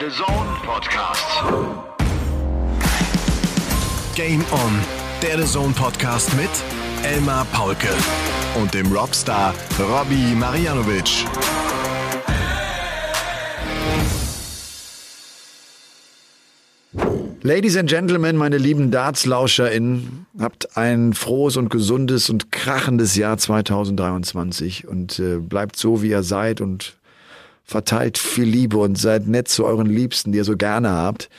[0.00, 1.26] Der The Zone Podcast.
[4.14, 4.80] Game On,
[5.20, 6.48] der The Zone Podcast mit
[7.04, 7.88] Elmar Paulke
[8.58, 11.26] und dem Robstar Robbie Marianovic.
[17.42, 24.88] Ladies and Gentlemen, meine lieben DartslauscherInnen, habt ein frohes und gesundes und krachendes Jahr 2023
[24.88, 26.96] und äh, bleibt so, wie ihr seid und
[27.72, 31.30] verteilt viel Liebe und seid nett zu euren Liebsten, die ihr so gerne habt.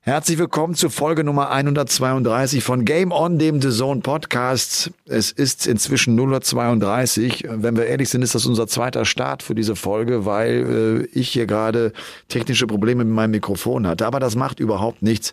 [0.00, 4.90] Herzlich willkommen zu Folge Nummer 132 von Game On, dem The Zone Podcast.
[5.06, 7.62] Es ist inzwischen 0.32 Uhr.
[7.62, 11.28] Wenn wir ehrlich sind, ist das unser zweiter Start für diese Folge, weil äh, ich
[11.28, 11.92] hier gerade
[12.28, 14.06] technische Probleme mit meinem Mikrofon hatte.
[14.06, 15.32] Aber das macht überhaupt nichts,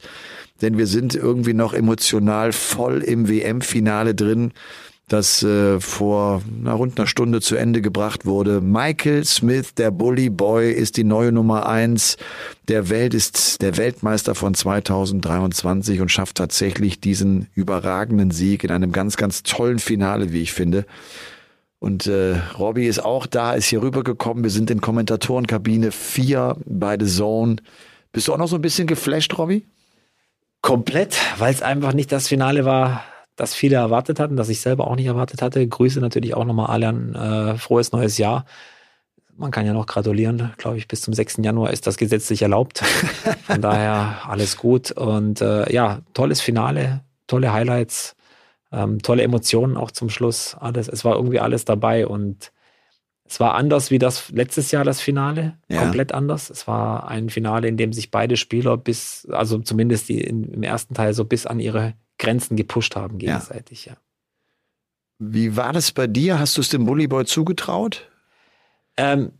[0.61, 4.51] denn wir sind irgendwie noch emotional voll im WM-Finale drin
[5.07, 8.59] das äh, vor na, rund einer Stunde zu Ende gebracht wurde.
[8.59, 12.17] Michael Smith, der Bully Boy, ist die neue Nummer eins
[12.67, 18.91] der Welt, ist der Weltmeister von 2023 und schafft tatsächlich diesen überragenden Sieg in einem
[18.91, 20.85] ganz, ganz tollen Finale, wie ich finde.
[21.77, 24.43] Und äh, Robbie ist auch da, ist hier rübergekommen.
[24.43, 27.57] Wir sind in Kommentatorenkabine 4 bei The Zone.
[28.11, 29.67] Bist du auch noch so ein bisschen geflasht, Robbie?
[30.61, 33.03] Komplett, weil es einfach nicht das Finale war,
[33.35, 35.67] das viele erwartet hatten, das ich selber auch nicht erwartet hatte.
[35.67, 38.45] Grüße natürlich auch nochmal alle an äh, frohes neues Jahr.
[39.37, 41.37] Man kann ja noch gratulieren, glaube ich, bis zum 6.
[41.41, 42.79] Januar ist das gesetzlich erlaubt.
[43.43, 44.91] Von daher alles gut.
[44.91, 48.15] Und äh, ja, tolles Finale, tolle Highlights,
[48.71, 50.55] ähm, tolle Emotionen auch zum Schluss.
[50.57, 52.53] Alles, es war irgendwie alles dabei und
[53.27, 55.81] es war anders wie das letztes Jahr das Finale, ja.
[55.81, 56.49] komplett anders.
[56.49, 60.63] Es war ein Finale, in dem sich beide Spieler bis, also zumindest die in, im
[60.63, 63.93] ersten Teil so bis an ihre Grenzen gepusht haben gegenseitig, ja.
[63.93, 63.97] ja.
[65.17, 66.39] Wie war das bei dir?
[66.39, 68.09] Hast du es dem Bullyboy zugetraut?
[68.97, 69.31] Ähm,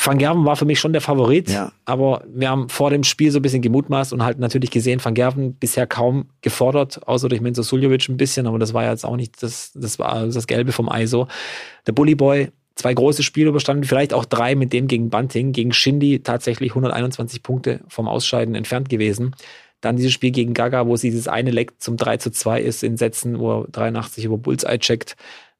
[0.00, 1.72] Van Gerven war für mich schon der Favorit, ja.
[1.84, 5.14] aber wir haben vor dem Spiel so ein bisschen gemutmaßt und halt natürlich gesehen, Van
[5.14, 9.16] Gerven bisher kaum gefordert, außer durch Menzo Suljovic ein bisschen, aber das war jetzt auch
[9.16, 11.26] nicht das, das war das Gelbe vom Ei so.
[11.86, 16.20] Der Bullyboy, zwei große Spiele überstanden, vielleicht auch drei mit dem gegen Bunting, gegen Shindy
[16.20, 19.34] tatsächlich 121 Punkte vom Ausscheiden entfernt gewesen.
[19.80, 22.82] Dann dieses Spiel gegen Gaga, wo sie dieses eine Leck zum 3 zu 2 ist
[22.82, 25.16] in Sätzen, wo er 83 über Bullseye checkt,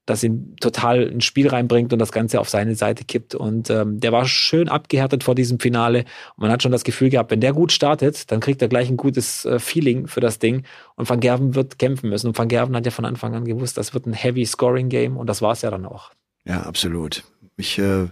[0.07, 3.35] das ihn total ins Spiel reinbringt und das Ganze auf seine Seite kippt.
[3.35, 6.01] Und ähm, der war schön abgehärtet vor diesem Finale.
[6.37, 8.89] Und man hat schon das Gefühl gehabt, wenn der gut startet, dann kriegt er gleich
[8.89, 10.65] ein gutes äh, Feeling für das Ding.
[10.97, 12.29] Und Van Gerven wird kämpfen müssen.
[12.29, 15.17] Und Van Gerven hat ja von Anfang an gewusst, das wird ein Heavy Scoring Game
[15.17, 16.11] und das war es ja dann auch.
[16.45, 17.25] Ja, absolut.
[17.59, 18.07] Ich äh,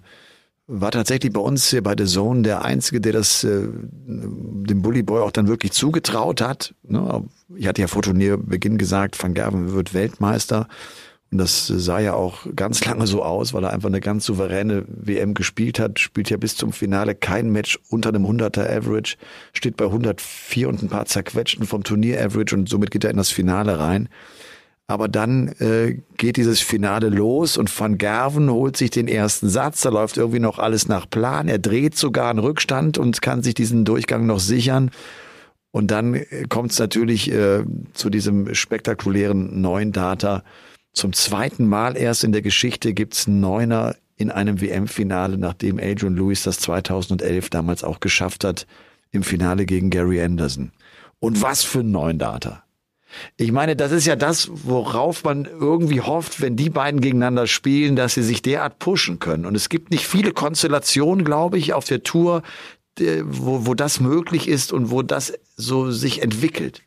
[0.68, 5.02] war tatsächlich bei uns hier bei The Zone der Einzige, der das äh, dem Bully
[5.02, 6.74] Boy auch dann wirklich zugetraut hat.
[6.82, 7.24] Ne?
[7.54, 10.68] Ich hatte ja vor Turnierbeginn gesagt, Van Gerven wird Weltmeister.
[11.30, 14.84] Und das sah ja auch ganz lange so aus, weil er einfach eine ganz souveräne
[14.88, 15.98] WM gespielt hat.
[15.98, 19.16] Spielt ja bis zum Finale kein Match unter einem 100er Average,
[19.52, 23.16] steht bei 104 und ein paar zerquetschten vom Turnier Average und somit geht er in
[23.16, 24.08] das Finale rein.
[24.88, 29.80] Aber dann äh, geht dieses Finale los und Van Gerven holt sich den ersten Satz.
[29.80, 31.48] Da läuft irgendwie noch alles nach Plan.
[31.48, 34.92] Er dreht sogar einen Rückstand und kann sich diesen Durchgang noch sichern.
[35.72, 37.64] Und dann äh, kommt es natürlich äh,
[37.94, 40.44] zu diesem spektakulären neuen Data.
[40.92, 46.44] Zum zweiten Mal erst in der Geschichte gibt's Neuner in einem WM-Finale, nachdem Adrian Lewis
[46.44, 48.66] das 2011 damals auch geschafft hat
[49.10, 50.72] im Finale gegen Gary Anderson.
[51.18, 52.65] Und was für ein neuen Data.
[53.36, 57.96] Ich meine, das ist ja das, worauf man irgendwie hofft, wenn die beiden gegeneinander spielen,
[57.96, 59.46] dass sie sich derart pushen können.
[59.46, 62.42] Und es gibt nicht viele Konstellationen, glaube ich, auf der Tour,
[62.98, 66.82] wo, wo das möglich ist und wo das so sich entwickelt.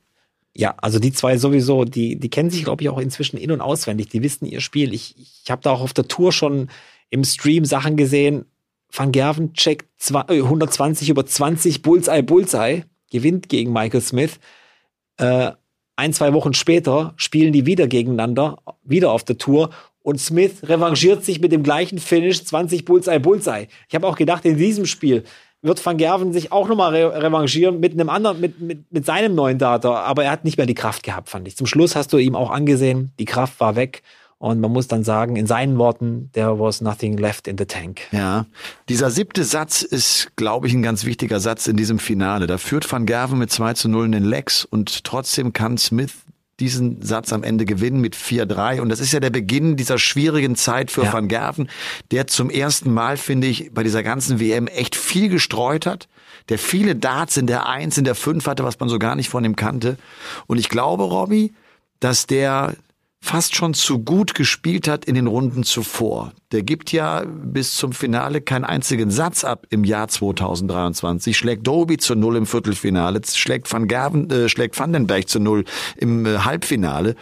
[0.56, 3.62] Ja, also die zwei sowieso, die, die kennen sich, glaube ich, auch inzwischen in- und
[3.62, 4.10] auswendig.
[4.10, 4.94] Die wissen ihr Spiel.
[4.94, 6.70] Ich, ich habe da auch auf der Tour schon
[7.10, 8.46] im Stream Sachen gesehen.
[8.92, 14.40] Van Gerven checkt 120 über 20 Bullseye Bullseye, gewinnt gegen Michael Smith.
[15.18, 15.52] Äh,
[16.00, 19.70] ein, zwei Wochen später spielen die wieder gegeneinander, wieder auf der Tour
[20.02, 23.68] und Smith revanchiert sich mit dem gleichen Finish 20 Bullseye Bullseye.
[23.88, 25.24] Ich habe auch gedacht, in diesem Spiel
[25.62, 29.36] wird Van Gerven sich auch nochmal re revanchieren mit einem anderen, mit, mit, mit seinem
[29.36, 31.58] neuen Data, aber er hat nicht mehr die Kraft gehabt, fand ich.
[31.58, 34.02] Zum Schluss hast du ihm auch angesehen, die Kraft war weg
[34.40, 38.02] und man muss dann sagen, in seinen Worten, there was nothing left in the tank.
[38.12, 38.46] Ja,
[38.88, 42.48] dieser siebte Satz ist, glaube ich, ein ganz wichtiger Satz in diesem Finale.
[42.48, 46.14] Da führt Van Gerven mit 2 zu 0 in den Lex und trotzdem kann Smith
[46.60, 48.82] diesen Satz am Ende gewinnen mit 4-3.
[48.82, 51.14] Und das ist ja der Beginn dieser schwierigen Zeit für ja.
[51.14, 51.70] Van Gerven,
[52.12, 56.08] der zum ersten Mal, finde ich, bei dieser ganzen WM echt viel gestreut hat,
[56.50, 59.30] der viele Darts in der 1, in der 5 hatte, was man so gar nicht
[59.30, 59.98] von ihm kannte.
[60.48, 61.54] Und ich glaube, Robbie,
[62.00, 62.76] dass der
[63.22, 66.32] fast schon zu gut gespielt hat in den Runden zuvor.
[66.52, 71.98] Der gibt ja bis zum Finale keinen einzigen Satz ab im Jahr 2023, schlägt Doby
[71.98, 75.66] zu Null im Viertelfinale, schlägt Van Gerven, äh, schlägt Vandenberg zu Null
[75.98, 77.16] im äh, Halbfinale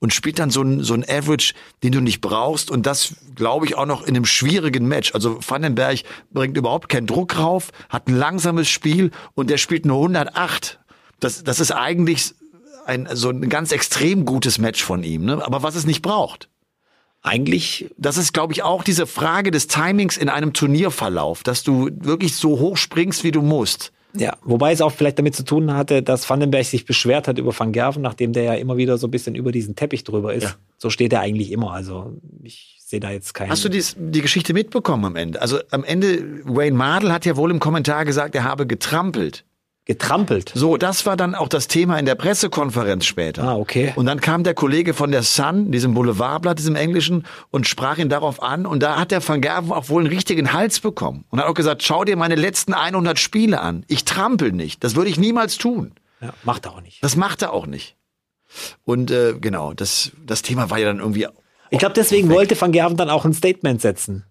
[0.00, 3.66] und spielt dann so ein, so ein Average, den du nicht brauchst und das glaube
[3.66, 5.14] ich auch noch in einem schwierigen Match.
[5.14, 6.00] Also Vandenberg
[6.32, 10.80] bringt überhaupt keinen Druck rauf, hat ein langsames Spiel und der spielt nur 108.
[11.20, 12.34] Das, das ist eigentlich
[12.86, 15.44] ein, so ein ganz extrem gutes Match von ihm, ne?
[15.44, 16.48] aber was es nicht braucht.
[17.22, 21.88] Eigentlich, das ist, glaube ich, auch diese Frage des Timings in einem Turnierverlauf, dass du
[21.92, 23.92] wirklich so hoch springst, wie du musst.
[24.14, 27.58] Ja, wobei es auch vielleicht damit zu tun hatte, dass Vandenberg sich beschwert hat über
[27.58, 30.42] Van Gerven, nachdem der ja immer wieder so ein bisschen über diesen Teppich drüber ist.
[30.42, 30.54] Ja.
[30.76, 31.72] So steht er eigentlich immer.
[31.72, 33.50] Also ich sehe da jetzt keinen.
[33.50, 35.40] Hast du dies, die Geschichte mitbekommen am Ende?
[35.40, 39.44] Also am Ende, Wayne Mardell hat ja wohl im Kommentar gesagt, er habe getrampelt
[39.84, 40.52] getrampelt.
[40.54, 43.42] So, das war dann auch das Thema in der Pressekonferenz später.
[43.42, 43.92] Ah, okay.
[43.96, 48.08] Und dann kam der Kollege von der Sun, diesem Boulevardblatt, diesem Englischen, und sprach ihn
[48.08, 48.64] darauf an.
[48.64, 51.24] Und da hat der Van Gerven auch wohl einen richtigen Hals bekommen.
[51.30, 53.84] Und hat auch gesagt, schau dir meine letzten 100 Spiele an.
[53.88, 54.84] Ich trampel nicht.
[54.84, 55.92] Das würde ich niemals tun.
[56.20, 57.02] Ja, macht er auch nicht.
[57.02, 57.96] Das macht er auch nicht.
[58.84, 61.26] Und äh, genau, das, das Thema war ja dann irgendwie.
[61.70, 62.36] Ich glaube, deswegen weg.
[62.36, 64.26] wollte Van Gerven dann auch ein Statement setzen.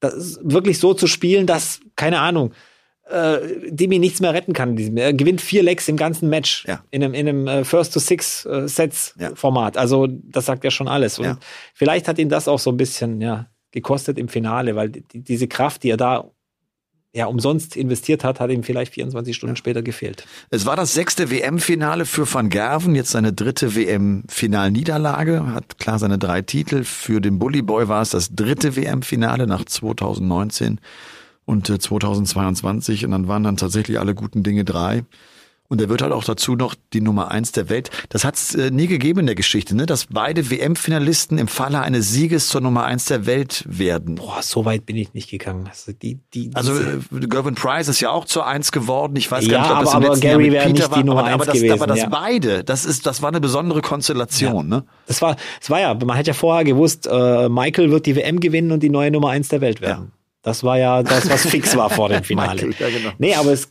[0.00, 2.52] Das wirklich so zu spielen, dass, keine Ahnung,
[3.10, 4.76] äh, Demi nichts mehr retten kann.
[4.96, 6.82] Er gewinnt vier Legs im ganzen Match ja.
[6.90, 9.74] in einem, in einem äh, First-to-Six-Sets-Format.
[9.74, 9.80] Äh, ja.
[9.80, 11.18] Also das sagt ja schon alles.
[11.18, 11.38] Und ja.
[11.74, 15.48] vielleicht hat ihn das auch so ein bisschen ja, gekostet im Finale, weil die, diese
[15.48, 16.30] Kraft, die er da
[17.14, 20.26] ja, umsonst investiert hat, hat ihm vielleicht 24 Stunden später gefehlt.
[20.50, 26.18] Es war das sechste WM-Finale für Van Gerven, jetzt seine dritte WM-Finalniederlage, hat klar seine
[26.18, 26.82] drei Titel.
[26.82, 30.80] Für den Bully Boy war es das dritte WM-Finale nach 2019
[31.44, 35.04] und 2022 äh, und dann waren dann tatsächlich alle guten Dinge drei.
[35.66, 37.90] Und er wird halt auch dazu noch die Nummer eins der Welt.
[38.10, 39.86] Das hat es äh, nie gegeben in der Geschichte, ne?
[39.86, 44.16] dass beide WM-Finalisten im Falle eines Sieges zur Nummer eins der Welt werden.
[44.16, 45.66] Boah, so weit bin ich nicht gegangen.
[45.66, 49.16] Also, die, die, also äh, Gervin Price ist ja auch zur eins geworden.
[49.16, 50.92] Ich weiß ja, gar nicht, ob aber, das im aber letzten Gary Jahr mit Peter
[50.92, 50.98] war.
[50.98, 52.08] aber, aber, das, gewesen, aber das ja.
[52.10, 54.70] beide, das ist, das war eine besondere Konstellation.
[54.70, 54.76] Ja.
[54.76, 54.84] Ne?
[55.06, 58.38] Das war, das war ja, man hat ja vorher gewusst, äh, Michael wird die WM
[58.38, 60.12] gewinnen und die neue Nummer eins der Welt werden.
[60.12, 60.23] Ja.
[60.44, 62.70] Das war ja das, was fix war vor dem Finale.
[62.78, 63.10] ja, genau.
[63.18, 63.66] Nee, aber es,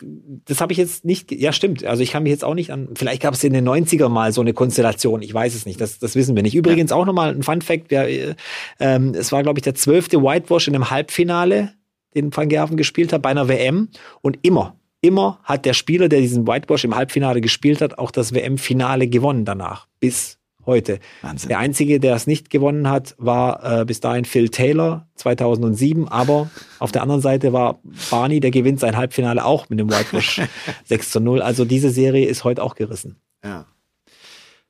[0.45, 2.89] das habe ich jetzt nicht, ja stimmt, also ich kann mich jetzt auch nicht an,
[2.95, 5.99] vielleicht gab es in den 90er mal so eine Konstellation, ich weiß es nicht, das,
[5.99, 6.55] das wissen wir nicht.
[6.55, 6.97] Übrigens ja.
[6.97, 8.35] auch nochmal ein Fun Fact, wer,
[8.79, 11.73] ähm, es war glaube ich der zwölfte Whitewash in einem Halbfinale,
[12.15, 13.89] den Van Gerven gespielt hat, bei einer WM
[14.21, 18.33] und immer, immer hat der Spieler, der diesen Whitewash im Halbfinale gespielt hat, auch das
[18.33, 20.99] WM-Finale gewonnen danach, bis heute.
[21.21, 21.49] Wahnsinn.
[21.49, 26.07] Der einzige, der es nicht gewonnen hat, war äh, bis dahin Phil Taylor 2007.
[26.07, 26.49] Aber
[26.79, 27.79] auf der anderen Seite war
[28.09, 30.41] Barney, der gewinnt sein Halbfinale auch mit dem Whitewash
[30.85, 31.41] 6 zu 0.
[31.41, 33.17] Also diese Serie ist heute auch gerissen.
[33.43, 33.65] Ja.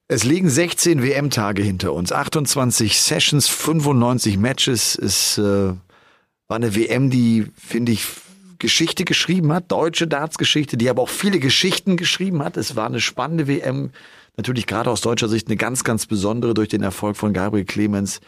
[0.08, 4.96] Es liegen 16 WM-Tage hinter uns, 28 Sessions, 95 Matches.
[4.96, 8.06] Es äh, war eine WM, die, finde ich,
[8.60, 12.56] Geschichte geschrieben hat, deutsche Darts-Geschichte, die aber auch viele Geschichten geschrieben hat.
[12.56, 13.92] Es war eine spannende WM
[14.38, 18.20] natürlich gerade aus deutscher Sicht eine ganz, ganz besondere durch den Erfolg von Gabriel Clemens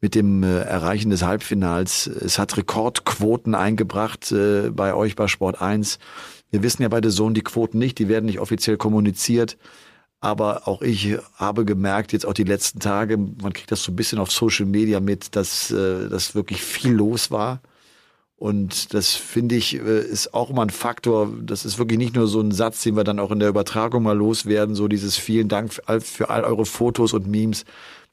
[0.00, 2.06] mit dem äh, Erreichen des Halbfinals.
[2.06, 5.98] Es hat Rekordquoten eingebracht äh, bei euch bei Sport 1.
[6.50, 9.56] Wir wissen ja bei der Sohn die Quoten nicht, die werden nicht offiziell kommuniziert.
[10.20, 13.96] Aber auch ich habe gemerkt, jetzt auch die letzten Tage, man kriegt das so ein
[13.96, 17.60] bisschen auf Social Media mit, dass, äh, dass wirklich viel los war.
[18.42, 21.32] Und das finde ich äh, ist auch immer ein Faktor.
[21.42, 24.02] Das ist wirklich nicht nur so ein Satz, den wir dann auch in der Übertragung
[24.02, 24.74] mal loswerden.
[24.74, 27.64] So dieses vielen Dank für all, eure Fotos und Memes.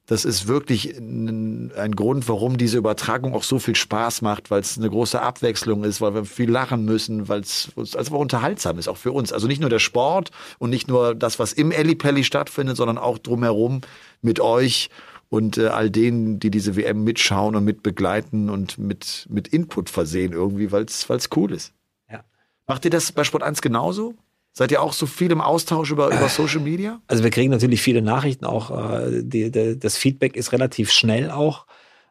[0.06, 4.60] Das ist wirklich ein, ein Grund, warum diese Übertragung auch so viel Spaß macht, weil
[4.60, 8.86] es eine große Abwechslung ist, weil wir viel lachen müssen, weil es also unterhaltsam ist,
[8.86, 9.32] auch für uns.
[9.32, 13.18] Also nicht nur der Sport und nicht nur das, was im Ellipelli stattfindet, sondern auch
[13.18, 13.80] drumherum
[14.22, 14.90] mit euch
[15.30, 20.32] und äh, all denen, die diese WM mitschauen und mitbegleiten und mit, mit Input versehen
[20.32, 21.72] irgendwie, weil es cool ist.
[22.10, 22.24] Ja.
[22.66, 24.14] Macht ihr das bei Sport 1 genauso?
[24.52, 27.00] Seid ihr auch so viel im Austausch über, über Social Media?
[27.06, 28.70] Also wir kriegen natürlich viele Nachrichten auch.
[28.70, 31.66] Äh, die, die, das Feedback ist relativ schnell auch.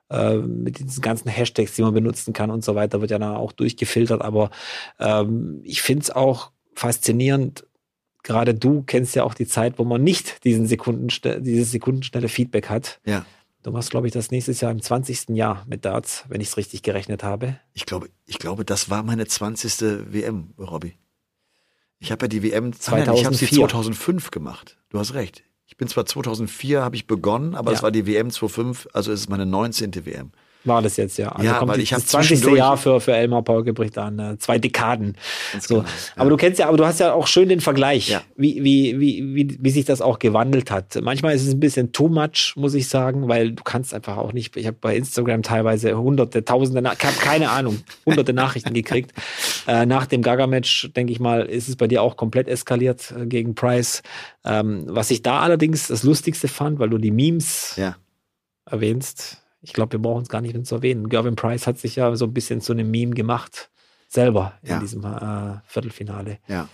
[0.10, 3.36] Äh, mit diesen ganzen Hashtags, die man benutzen kann und so weiter, wird ja dann
[3.36, 4.22] auch durchgefiltert.
[4.22, 4.50] Aber
[4.98, 7.66] ähm, ich finde es auch faszinierend,
[8.24, 11.08] gerade du kennst ja auch die Zeit, wo man nicht diesen Sekunden,
[11.42, 13.00] dieses sekundenschnelle Feedback hat.
[13.06, 13.26] Ja.
[13.64, 15.30] Du machst, glaube ich, das nächstes Jahr im 20.
[15.30, 17.60] Jahr mit Darts, wenn ich es richtig gerechnet habe.
[17.74, 20.14] Ich glaube, ich glaube, das war meine 20.
[20.14, 20.96] WM, Robby.
[22.00, 23.20] Ich habe ja die WM 2004.
[23.20, 24.78] ich habe sie 2005 gemacht.
[24.90, 25.44] Du hast recht.
[25.66, 27.84] Ich bin zwar 2004 habe ich begonnen, aber es ja.
[27.84, 30.06] war die WM 2005, also ist es meine 19.
[30.06, 30.32] WM.
[30.66, 31.30] War das jetzt, ja.
[31.30, 32.44] Also ja, kommt weil ich das 20.
[32.56, 35.16] Jahr für, für Elmar Paulke bricht an, äh, zwei Dekaden.
[35.60, 35.76] So.
[35.76, 35.94] Genau, ja.
[36.18, 38.22] Aber du kennst ja, aber du hast ja auch schön den Vergleich, ja.
[38.36, 41.00] wie, wie, wie, wie, wie sich das auch gewandelt hat.
[41.02, 44.34] Manchmal ist es ein bisschen too much, muss ich sagen, weil du kannst einfach auch
[44.34, 49.14] nicht, ich habe bei Instagram teilweise hunderte, tausende, ich habe keine Ahnung, hunderte Nachrichten gekriegt.
[49.68, 53.26] Äh, nach dem Gaga-Match, denke ich mal, ist es bei dir auch komplett eskaliert äh,
[53.28, 54.02] gegen Price.
[54.44, 57.96] Ähm, was ich da allerdings das Lustigste fand, weil du die Memes ja.
[58.66, 61.10] erwähnst, ich glaube, wir brauchen es gar nicht mehr zu erwähnen.
[61.10, 63.70] Gervin Price hat sich ja so ein bisschen zu einem Meme gemacht,
[64.08, 64.80] selber in ja.
[64.80, 66.40] diesem äh, Viertelfinale.
[66.48, 66.70] Ja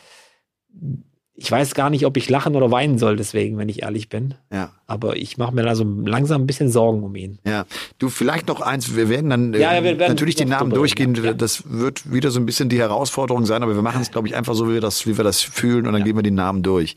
[1.37, 4.35] ich weiß gar nicht, ob ich lachen oder weinen soll, deswegen, wenn ich ehrlich bin.
[4.53, 4.71] Ja.
[4.87, 7.39] Aber ich mache mir da so langsam ein bisschen Sorgen um ihn.
[7.45, 7.65] Ja.
[7.99, 11.13] Du, vielleicht noch eins, wir werden dann ja, ja, wir werden natürlich die Namen durchgehen.
[11.15, 11.33] Ja.
[11.33, 14.35] Das wird wieder so ein bisschen die Herausforderung sein, aber wir machen es, glaube ich,
[14.35, 16.63] einfach so, wie wir das, wie wir das fühlen und dann gehen wir die Namen
[16.63, 16.95] durch.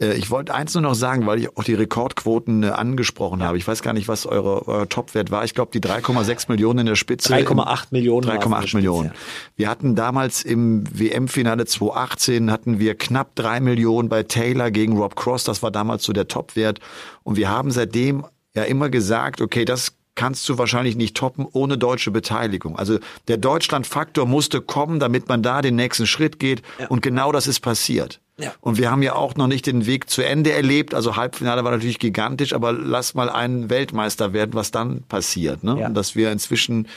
[0.00, 3.58] Äh, ich wollte eins nur noch sagen, weil ich auch die Rekordquoten äh, angesprochen habe.
[3.58, 5.44] Ich weiß gar nicht, was eure, euer Topwert war.
[5.44, 7.34] Ich glaube, die 3,6 Millionen in der Spitze.
[7.34, 8.28] 3,8 Millionen.
[8.28, 9.10] 3,8 Millionen.
[9.56, 14.98] Wir hatten damals im WM-Finale 2018 hatten wir knapp drei Millionen Millionen bei Taylor gegen
[14.98, 15.44] Rob Cross.
[15.44, 16.78] Das war damals so der Topwert.
[17.22, 21.78] Und wir haben seitdem ja immer gesagt, okay, das kannst du wahrscheinlich nicht toppen ohne
[21.78, 22.78] deutsche Beteiligung.
[22.78, 22.98] Also
[23.28, 26.62] der Deutschlandfaktor musste kommen, damit man da den nächsten Schritt geht.
[26.78, 26.88] Ja.
[26.88, 28.20] Und genau das ist passiert.
[28.36, 28.52] Ja.
[28.60, 30.94] Und wir haben ja auch noch nicht den Weg zu Ende erlebt.
[30.94, 35.64] Also Halbfinale war natürlich gigantisch, aber lass mal einen Weltmeister werden, was dann passiert.
[35.64, 35.78] Ne?
[35.80, 35.86] Ja.
[35.86, 36.88] Und dass wir inzwischen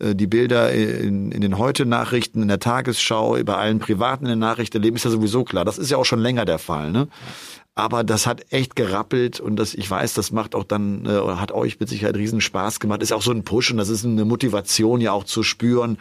[0.00, 4.78] die Bilder in, in den Heute-Nachrichten, in der Tagesschau, bei allen Privaten in den Nachrichten
[4.78, 5.64] erleben, ist ja sowieso klar.
[5.64, 6.90] Das ist ja auch schon länger der Fall.
[6.90, 7.08] Ne?
[7.74, 11.52] Aber das hat echt gerappelt und das, ich weiß, das macht auch dann, äh, hat
[11.52, 13.02] euch mit Sicherheit riesen Spaß gemacht.
[13.02, 15.96] Ist auch so ein Push und das ist eine Motivation ja auch zu spüren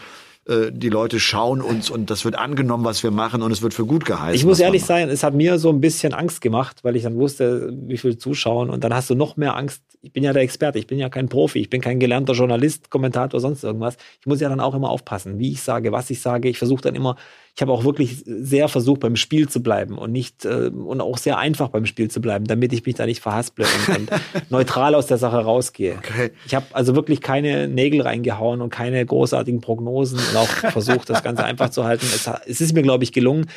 [0.51, 3.73] äh, die Leute schauen uns und das wird angenommen, was wir machen und es wird
[3.73, 4.35] für gut geheißen.
[4.35, 7.15] Ich muss ehrlich sein, es hat mir so ein bisschen Angst gemacht, weil ich dann
[7.15, 9.81] wusste, wie viel zuschauen und dann hast du noch mehr Angst.
[10.01, 12.89] Ich bin ja der Experte, ich bin ja kein Profi, ich bin kein gelernter Journalist,
[12.89, 13.97] Kommentator, sonst irgendwas.
[14.19, 16.49] Ich muss ja dann auch immer aufpassen, wie ich sage, was ich sage.
[16.49, 17.15] Ich versuche dann immer
[17.55, 21.17] ich habe auch wirklich sehr versucht, beim Spiel zu bleiben und nicht äh, und auch
[21.17, 24.11] sehr einfach beim Spiel zu bleiben, damit ich mich da nicht verhasple und, und
[24.49, 25.95] neutral aus der Sache rausgehe.
[25.97, 26.31] Okay.
[26.45, 31.23] Ich habe also wirklich keine Nägel reingehauen und keine großartigen Prognosen und auch versucht, das
[31.23, 32.05] Ganze einfach zu halten.
[32.05, 33.47] Es, es ist mir, glaube ich, gelungen.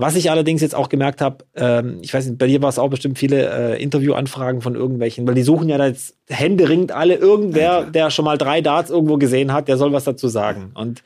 [0.00, 2.78] Was ich allerdings jetzt auch gemerkt habe, ähm, ich weiß nicht, bei dir war es
[2.78, 7.80] auch bestimmt viele äh, Interviewanfragen von irgendwelchen, weil die suchen ja jetzt händeringend alle irgendwer,
[7.80, 10.70] ja, der schon mal drei Darts irgendwo gesehen hat, der soll was dazu sagen.
[10.74, 11.02] Und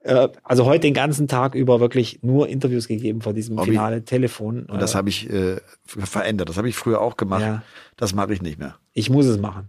[0.00, 3.72] äh, also heute den ganzen Tag über wirklich nur Interviews gegeben vor diesem Hobby.
[3.72, 4.64] Finale Telefon.
[4.64, 6.48] Und das habe ich äh, verändert.
[6.48, 7.42] Das habe ich früher auch gemacht.
[7.42, 7.62] Ja.
[7.96, 8.76] Das mache ich nicht mehr.
[8.98, 9.68] Ich muss es machen.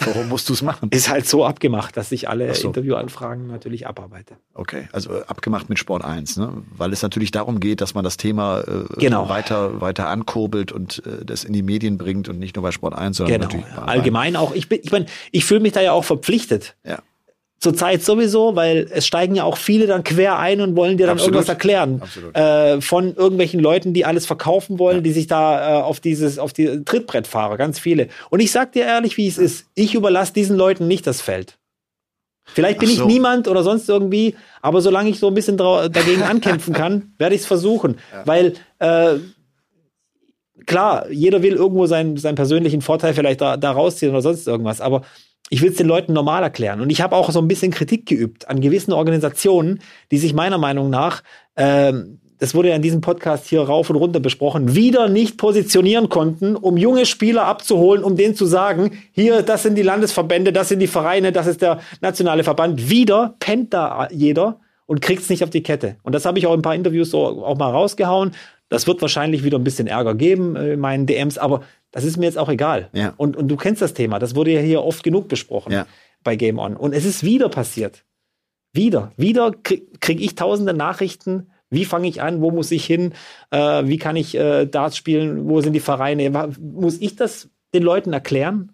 [0.00, 0.90] Warum musst du es machen?
[0.90, 2.68] Ist halt so abgemacht, dass ich alle so.
[2.68, 4.36] Interviewanfragen natürlich abarbeite.
[4.52, 6.62] Okay, also äh, abgemacht mit Sport 1, ne?
[6.76, 9.28] Weil es natürlich darum geht, dass man das Thema äh, genau.
[9.28, 12.94] weiter, weiter ankurbelt und äh, das in die Medien bringt und nicht nur bei Sport
[12.94, 13.52] 1, sondern genau.
[13.52, 14.54] natürlich allgemein auch.
[14.54, 16.76] Ich bin, ich meine, ich fühle mich da ja auch verpflichtet.
[16.84, 16.98] Ja.
[17.60, 21.14] Zurzeit sowieso, weil es steigen ja auch viele dann quer ein und wollen dir dann
[21.14, 21.34] Absolut.
[21.34, 22.02] irgendwas erklären.
[22.34, 25.02] Äh, von irgendwelchen Leuten, die alles verkaufen wollen, ja.
[25.02, 28.08] die sich da äh, auf dieses, auf die Trittbrettfahrer, ganz viele.
[28.28, 29.66] Und ich sag dir ehrlich, wie es ist.
[29.74, 31.56] Ich überlasse diesen Leuten nicht das Feld.
[32.44, 33.02] Vielleicht bin so.
[33.02, 37.34] ich niemand oder sonst irgendwie, aber solange ich so ein bisschen dagegen ankämpfen kann, werde
[37.34, 37.96] ich es versuchen.
[38.12, 38.26] Ja.
[38.26, 39.14] Weil äh,
[40.66, 44.80] klar, jeder will irgendwo seinen, seinen persönlichen Vorteil vielleicht da, da rausziehen oder sonst irgendwas,
[44.80, 45.02] aber
[45.50, 46.80] ich will es den Leuten normal erklären.
[46.80, 50.58] Und ich habe auch so ein bisschen Kritik geübt an gewissen Organisationen, die sich meiner
[50.58, 51.22] Meinung nach,
[51.56, 56.08] ähm, das wurde ja in diesem Podcast hier rauf und runter besprochen, wieder nicht positionieren
[56.08, 60.68] konnten, um junge Spieler abzuholen, um denen zu sagen, hier, das sind die Landesverbände, das
[60.68, 62.90] sind die Vereine, das ist der nationale Verband.
[62.90, 65.96] Wieder pennt da jeder und kriegt es nicht auf die Kette.
[66.02, 68.32] Und das habe ich auch in ein paar Interviews so auch mal rausgehauen.
[68.68, 71.62] Das wird wahrscheinlich wieder ein bisschen Ärger geben äh, in meinen DMs, aber
[71.94, 72.90] das ist mir jetzt auch egal.
[72.92, 73.14] Ja.
[73.16, 75.86] Und, und du kennst das Thema, das wurde ja hier oft genug besprochen ja.
[76.24, 76.76] bei Game On.
[76.76, 78.04] Und es ist wieder passiert.
[78.72, 79.12] Wieder.
[79.16, 81.52] Wieder kriege krieg ich tausende Nachrichten.
[81.70, 82.40] Wie fange ich an?
[82.40, 83.12] Wo muss ich hin?
[83.52, 85.48] Äh, wie kann ich äh, Darts spielen?
[85.48, 86.28] Wo sind die Vereine?
[86.58, 88.72] Muss ich das den Leuten erklären?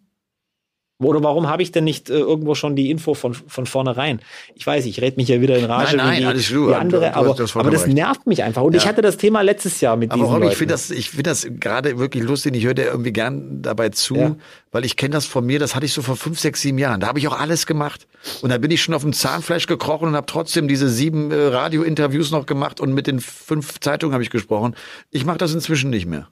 [1.01, 4.21] Oder warum habe ich denn nicht äh, irgendwo schon die Info von, von vornherein?
[4.55, 7.07] Ich weiß, ich rede mich ja wieder in Rage nein, nein, wie, alles wie andere,
[7.07, 8.63] du, du aber, das, aber das nervt mich einfach.
[8.63, 8.79] Und ja.
[8.79, 10.53] ich hatte das Thema letztes Jahr mit aber diesen Robby, Leuten.
[10.53, 12.55] ich finde das, ich finde das gerade wirklich lustig.
[12.55, 14.37] Ich höre dir irgendwie gern dabei zu, ja.
[14.73, 15.59] weil ich kenne das von mir.
[15.59, 17.01] Das hatte ich so vor fünf, sechs, sieben Jahren.
[17.01, 18.07] Da habe ich auch alles gemacht.
[18.43, 21.35] Und da bin ich schon auf dem Zahnfleisch gekrochen und habe trotzdem diese sieben äh,
[21.35, 24.75] Radiointerviews noch gemacht und mit den fünf Zeitungen habe ich gesprochen.
[25.11, 26.29] Ich mache das inzwischen nicht mehr.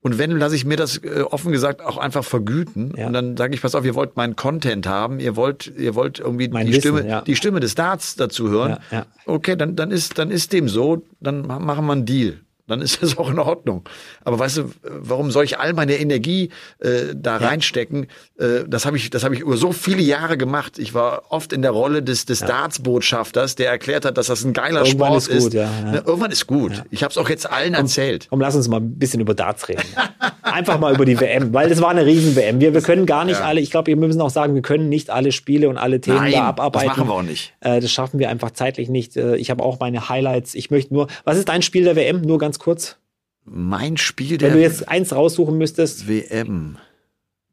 [0.00, 2.92] Und wenn, lasse ich mir das äh, offen gesagt auch einfach vergüten.
[2.96, 3.08] Ja.
[3.08, 6.20] Und dann sage ich, pass auf, ihr wollt meinen Content haben, ihr wollt, ihr wollt
[6.20, 7.20] irgendwie mein die Wissen, Stimme, ja.
[7.22, 8.76] die Stimme des Darts dazu hören.
[8.92, 12.38] Ja, okay, dann, dann ist, dann ist dem so, dann machen wir einen Deal.
[12.68, 13.88] Dann ist das auch in Ordnung.
[14.24, 17.46] Aber weißt du, warum soll ich all meine Energie äh, da ja.
[17.48, 18.06] reinstecken?
[18.38, 20.78] Äh, das habe ich, das habe ich über so viele Jahre gemacht.
[20.78, 22.46] Ich war oft in der Rolle des, des ja.
[22.46, 25.44] Darts-Botschafters, der erklärt hat, dass das ein geiler Irgendwann Sport ist.
[25.44, 25.94] Gut, ja, ja.
[25.94, 26.84] Irgendwann ist gut.
[26.90, 28.26] Ich habe es auch jetzt allen komm, erzählt.
[28.28, 29.82] Komm, lass uns mal ein bisschen über Darts reden.
[30.42, 32.60] Einfach mal über die WM, weil das war eine Riesen-WM.
[32.60, 35.10] Wir, wir können gar nicht alle, ich glaube, wir müssen auch sagen, wir können nicht
[35.10, 36.88] alle Spiele und alle Themen Nein, da abarbeiten.
[36.88, 37.52] Das machen wir auch nicht.
[37.60, 39.16] Äh, das schaffen wir einfach zeitlich nicht.
[39.16, 40.54] Äh, ich habe auch meine Highlights.
[40.54, 42.22] Ich möchte nur, was ist dein Spiel der WM?
[42.22, 42.96] Nur ganz kurz.
[43.44, 46.06] Mein Spiel der Wenn du jetzt eins raussuchen müsstest.
[46.08, 46.76] WM.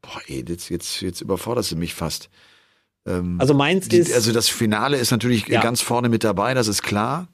[0.02, 2.28] Boah, ey, jetzt, jetzt, jetzt überforderst du mich fast.
[3.06, 4.14] Ähm, also meins die, ist.
[4.14, 5.60] Also das Finale ist natürlich ja.
[5.60, 7.28] ganz vorne mit dabei, das ist klar.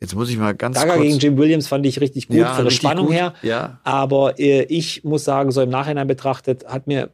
[0.00, 2.54] Jetzt muss ich mal ganz Daga kurz gegen Jim Williams fand ich richtig gut ja,
[2.54, 3.14] von der Spannung gut.
[3.14, 3.34] her.
[3.42, 3.80] Ja.
[3.84, 7.10] Aber äh, ich muss sagen, so im Nachhinein betrachtet, hat mir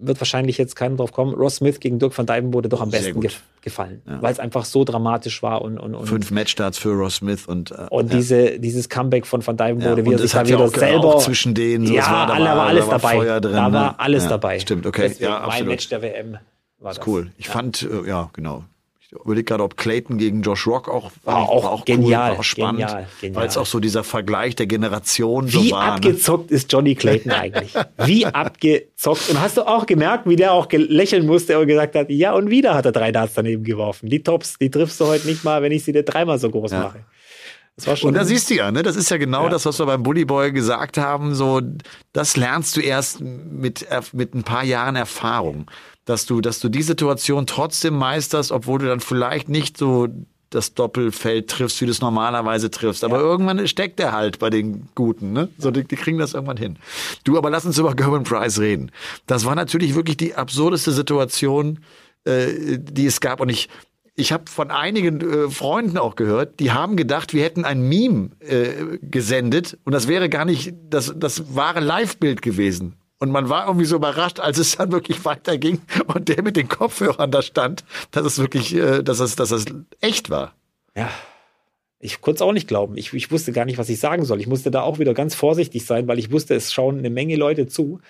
[0.00, 1.34] wird wahrscheinlich jetzt keiner drauf kommen.
[1.34, 4.22] Ross Smith gegen Dirk van Dijven wurde doch am besten ge gefallen, ja.
[4.22, 7.72] weil es einfach so dramatisch war und, und, und fünf Matchstarts für Ross Smith und
[7.72, 8.16] äh, und ja.
[8.16, 11.54] diese dieses Comeback von van Dijven wurde, ja, wie er sich da wieder selber zwischen
[11.54, 13.40] denen so, ja, war, da war, alles da war dabei.
[13.40, 14.60] Drin, da war alles dabei.
[14.60, 15.58] Stimmt, okay, Deswegen ja, absolut.
[15.58, 16.38] Mein Match der WM
[16.78, 17.06] war das.
[17.06, 17.32] Cool.
[17.36, 18.64] Ich fand, äh, ja, genau.
[19.10, 22.32] Ich überlege gerade, ob Clayton gegen Josh Rock auch war, auch, war auch genial, cool,
[22.32, 23.40] war auch spannend, genial, genial.
[23.40, 25.86] weil es auch so dieser Vergleich der Generation wie so war.
[25.86, 26.56] Wie abgezockt ne?
[26.56, 27.72] ist Johnny Clayton eigentlich?
[28.04, 29.30] Wie abgezockt?
[29.30, 32.50] Und hast du auch gemerkt, wie der auch lächeln musste und gesagt hat, ja und
[32.50, 34.10] wieder hat er drei Darts daneben geworfen.
[34.10, 36.72] Die Tops, die triffst du heute nicht mal, wenn ich sie dir dreimal so groß
[36.72, 36.80] ja.
[36.80, 37.04] mache.
[38.02, 39.48] und da siehst du ja, ne, das ist ja genau ja.
[39.48, 41.34] das, was wir beim Bully Boy gesagt haben.
[41.34, 41.62] So,
[42.12, 45.70] das lernst du erst mit mit ein paar Jahren Erfahrung
[46.08, 50.08] dass du, dass du die Situation trotzdem meisterst, obwohl du dann vielleicht nicht so
[50.48, 53.04] das Doppelfeld triffst, wie du es normalerweise triffst.
[53.04, 53.22] Aber ja.
[53.22, 55.50] irgendwann steckt der halt bei den Guten, ne?
[55.58, 56.78] So, die, die, kriegen das irgendwann hin.
[57.24, 58.90] Du, aber lass uns über Gerben Price reden.
[59.26, 61.80] Das war natürlich wirklich die absurdeste Situation,
[62.24, 63.40] äh, die es gab.
[63.40, 63.68] Und ich,
[64.14, 68.30] ich habe von einigen äh, Freunden auch gehört, die haben gedacht, wir hätten ein Meme
[68.40, 72.96] äh, gesendet und das wäre gar nicht das, das wahre Live-Bild gewesen.
[73.18, 76.68] Und man war irgendwie so überrascht, als es dann wirklich weiterging und der mit den
[76.68, 79.64] Kopfhörern da stand, dass es wirklich, äh, dass es, dass es
[80.00, 80.54] echt war.
[80.96, 81.10] Ja.
[82.00, 82.96] Ich konnte es auch nicht glauben.
[82.96, 84.40] Ich, ich wusste gar nicht, was ich sagen soll.
[84.40, 87.34] Ich musste da auch wieder ganz vorsichtig sein, weil ich wusste, es schauen eine Menge
[87.34, 88.00] Leute zu.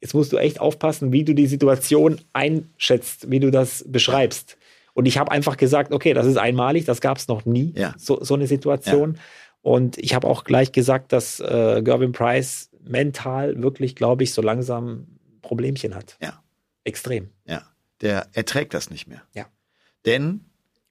[0.00, 4.58] Jetzt musst du echt aufpassen, wie du die Situation einschätzt, wie du das beschreibst.
[4.94, 7.94] Und ich habe einfach gesagt, okay, das ist einmalig, das gab es noch nie, ja.
[7.98, 9.14] so, so eine Situation.
[9.14, 9.20] Ja.
[9.62, 14.42] Und ich habe auch gleich gesagt, dass äh, Gervin Price mental wirklich, glaube ich, so
[14.42, 15.06] langsam
[15.42, 16.16] Problemchen hat.
[16.20, 16.42] Ja.
[16.84, 17.30] Extrem.
[17.46, 17.62] Ja.
[18.00, 19.22] Der erträgt das nicht mehr.
[19.34, 19.46] Ja.
[20.04, 20.40] Denn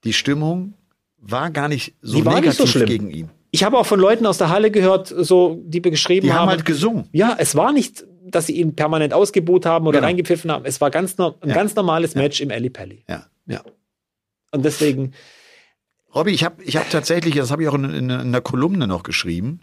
[0.03, 0.73] die Stimmung
[1.17, 3.29] war gar nicht so die negativ nicht so gegen ihn.
[3.51, 6.41] Ich habe auch von Leuten aus der Halle gehört, so die geschrieben die haben.
[6.41, 7.07] haben halt gesungen.
[7.13, 10.07] Ja, es war nicht, dass sie ihn permanent ausgebuht haben oder genau.
[10.07, 10.65] reingepfiffen haben.
[10.65, 11.53] Es war ganz ein ja.
[11.53, 12.21] ganz normales ja.
[12.21, 13.05] Match im Ali Pally.
[13.07, 13.27] Ja.
[13.45, 13.61] Ja.
[14.51, 15.13] Und deswegen.
[16.13, 18.87] Robby, ich habe ich hab tatsächlich, das habe ich auch in, in, in einer Kolumne
[18.87, 19.61] noch geschrieben,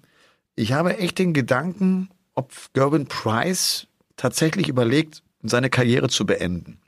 [0.55, 6.81] ich habe echt den Gedanken, ob Gerwin Price tatsächlich überlegt, seine Karriere zu beenden.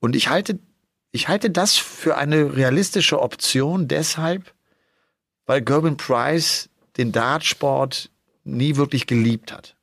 [0.00, 0.58] Und ich halte,
[1.10, 4.54] ich halte das für eine realistische Option deshalb,
[5.46, 8.10] weil Gerwin Price den Dartsport
[8.44, 9.76] nie wirklich geliebt hat.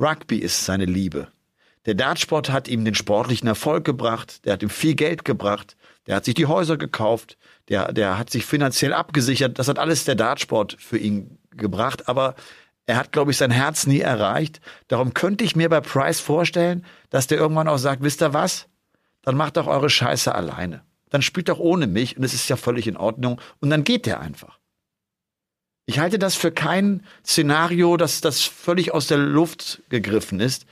[0.00, 1.28] Rugby ist seine Liebe.
[1.86, 6.16] Der Dartsport hat ihm den sportlichen Erfolg gebracht, der hat ihm viel Geld gebracht, der
[6.16, 9.58] hat sich die Häuser gekauft, der, der hat sich finanziell abgesichert.
[9.58, 12.08] Das hat alles der Dartsport für ihn gebracht.
[12.08, 12.34] Aber
[12.86, 14.60] er hat, glaube ich, sein Herz nie erreicht.
[14.88, 18.68] Darum könnte ich mir bei Price vorstellen, dass der irgendwann auch sagt, wisst ihr was?
[19.22, 20.82] Dann macht doch eure Scheiße alleine.
[21.10, 23.40] Dann spielt doch ohne mich und es ist ja völlig in Ordnung.
[23.60, 24.58] Und dann geht der einfach.
[25.86, 30.66] Ich halte das für kein Szenario, dass das völlig aus der Luft gegriffen ist.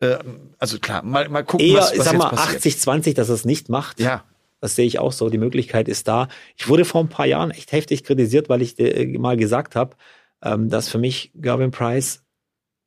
[0.00, 0.18] Äh,
[0.58, 2.62] also klar, mal, mal gucken, Eher, was, was sag jetzt mal, passiert.
[2.62, 4.00] 80-20, dass er es nicht macht.
[4.00, 4.24] Ja.
[4.60, 5.28] Das sehe ich auch so.
[5.28, 6.28] Die Möglichkeit ist da.
[6.56, 9.96] Ich wurde vor ein paar Jahren echt heftig kritisiert, weil ich äh, mal gesagt habe,
[10.42, 12.22] ähm, dass für mich Gervin Price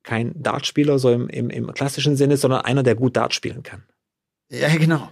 [0.04, 3.84] kein Dartspieler so im, im, im klassischen Sinne, sondern einer, der gut Dart spielen kann.
[4.50, 5.10] Ja, genau.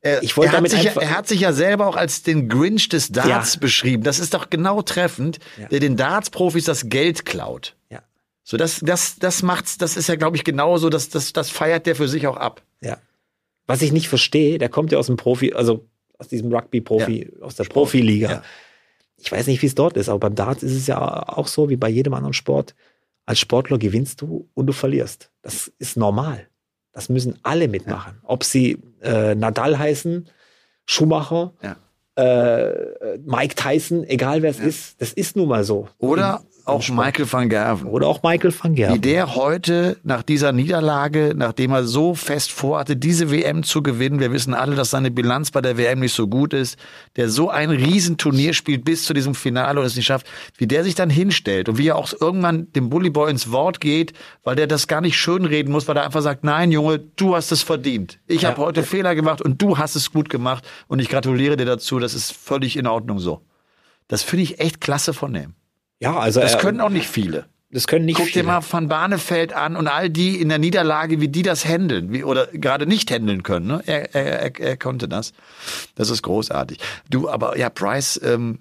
[0.00, 2.88] Er, ich wollte damit hat sich, er hat sich ja selber auch als den Grinch
[2.88, 3.60] des Darts ja.
[3.60, 4.02] beschrieben.
[4.02, 5.68] Das ist doch genau treffend, ja.
[5.68, 7.76] der den Darts-Profis das Geld klaut.
[7.90, 8.02] Ja.
[8.42, 11.84] So, das, das, das macht's, das ist ja, glaube ich, genauso, das, das, das feiert
[11.84, 12.62] der für sich auch ab.
[12.80, 12.96] Ja.
[13.66, 17.44] Was ich nicht verstehe, der kommt ja aus dem Profi, also aus diesem Rugby-Profi, ja.
[17.44, 18.30] aus der Profiliga.
[18.30, 18.42] Ja
[19.20, 21.68] ich weiß nicht, wie es dort ist, aber beim Darts ist es ja auch so
[21.68, 22.74] wie bei jedem anderen Sport.
[23.26, 25.30] Als Sportler gewinnst du und du verlierst.
[25.42, 26.48] Das ist normal.
[26.92, 28.18] Das müssen alle mitmachen.
[28.22, 28.28] Ja.
[28.28, 30.28] Ob sie äh, Nadal heißen,
[30.86, 31.76] Schumacher, ja.
[32.16, 34.64] äh, Mike Tyson, egal wer es ja.
[34.64, 35.88] ist, das ist nun mal so.
[35.98, 37.88] Oder auch Michael van Gerven.
[37.88, 38.96] Oder auch Michael van Gerven.
[38.96, 44.20] Wie der heute nach dieser Niederlage, nachdem er so fest vorhatte, diese WM zu gewinnen,
[44.20, 46.78] wir wissen alle, dass seine Bilanz bei der WM nicht so gut ist,
[47.16, 50.84] der so ein Riesenturnier spielt bis zu diesem Finale und es nicht schafft, wie der
[50.84, 54.12] sich dann hinstellt und wie er auch irgendwann dem Bully Boy ins Wort geht,
[54.44, 57.52] weil der das gar nicht schönreden muss, weil er einfach sagt, nein Junge, du hast
[57.52, 58.18] es verdient.
[58.26, 58.50] Ich ja.
[58.50, 61.98] habe heute Fehler gemacht und du hast es gut gemacht und ich gratuliere dir dazu,
[61.98, 63.42] das ist völlig in Ordnung so.
[64.08, 65.54] Das finde ich echt klasse von dem.
[66.00, 67.46] Ja, also das können auch nicht viele.
[67.72, 68.42] Das können nicht Guck viele.
[68.42, 72.12] dir mal Van Barnefeld an und all die in der Niederlage, wie die das handeln,
[72.12, 73.68] wie, oder gerade nicht handeln können.
[73.68, 73.82] Ne?
[73.86, 75.32] Er, er, er, er konnte das.
[75.94, 76.78] Das ist großartig.
[77.10, 78.60] Du, aber ja, Price, ähm,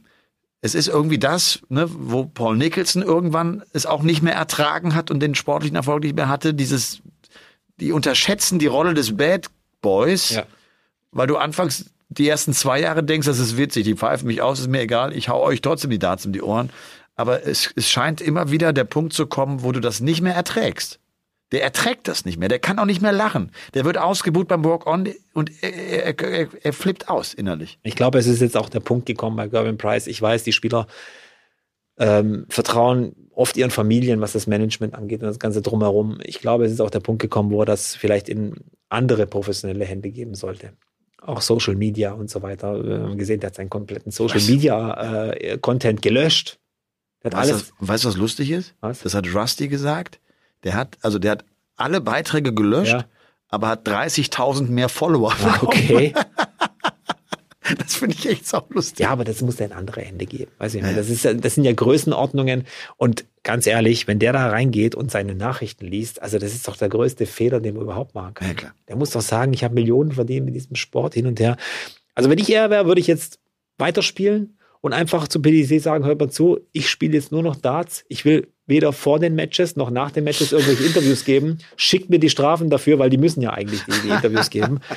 [0.61, 5.09] es ist irgendwie das, ne, wo Paul Nicholson irgendwann es auch nicht mehr ertragen hat
[5.09, 6.53] und den sportlichen Erfolg nicht mehr hatte.
[6.53, 7.01] Dieses,
[7.77, 9.47] die unterschätzen die Rolle des Bad
[9.81, 10.43] Boys, ja.
[11.11, 14.59] weil du anfangs die ersten zwei Jahre denkst, das ist witzig, die pfeifen mich aus,
[14.59, 16.69] ist mir egal, ich hau euch trotzdem die Darts um die Ohren.
[17.19, 20.35] Aber es, es scheint immer wieder der Punkt zu kommen, wo du das nicht mehr
[20.35, 21.01] erträgst.
[21.51, 22.47] Der erträgt das nicht mehr.
[22.47, 23.51] Der kann auch nicht mehr lachen.
[23.73, 27.77] Der wird ausgebucht beim Walk-On und er, er, er, er, flippt aus innerlich.
[27.83, 30.07] Ich glaube, es ist jetzt auch der Punkt gekommen bei Gervin Price.
[30.07, 30.87] Ich weiß, die Spieler
[31.97, 36.19] ähm, vertrauen oft ihren Familien, was das Management angeht und das Ganze drumherum.
[36.23, 38.55] Ich glaube, es ist auch der Punkt gekommen, wo er das vielleicht in
[38.87, 40.71] andere professionelle Hände geben sollte.
[41.21, 42.81] Auch Social Media und so weiter.
[42.81, 46.59] Wir haben gesehen, der hat seinen kompletten Social Media äh, Content gelöscht
[47.23, 48.75] weißt, alles, was, weißt du, was lustig ist?
[48.81, 49.01] Was?
[49.01, 50.19] Das hat Rusty gesagt.
[50.63, 53.05] Der hat, also der hat alle Beiträge gelöscht, ja.
[53.47, 55.33] aber hat 30.000 mehr Follower.
[55.43, 56.13] Ah, okay.
[57.77, 59.01] Das finde ich echt so lustig.
[59.01, 60.51] Ja, aber das muss ja in andere Hände geben.
[60.57, 60.91] Weiß ich ja.
[60.93, 62.65] das, ist, das sind ja Größenordnungen.
[62.97, 66.77] Und ganz ehrlich, wenn der da reingeht und seine Nachrichten liest, also das ist doch
[66.77, 68.55] der größte Fehler, den man überhaupt machen kann.
[68.61, 68.71] Ja.
[68.87, 71.57] Der muss doch sagen, ich habe Millionen verdient mit diesem Sport hin und her.
[72.15, 73.39] Also wenn ich er wäre, würde ich jetzt
[73.77, 78.05] weiterspielen und einfach zu PDC sagen, hört mal zu, ich spiele jetzt nur noch Darts.
[78.07, 81.57] Ich will weder vor den Matches noch nach den Matches irgendwelche Interviews geben.
[81.75, 84.79] Schickt mir die Strafen dafür, weil die müssen ja eigentlich die, die Interviews geben.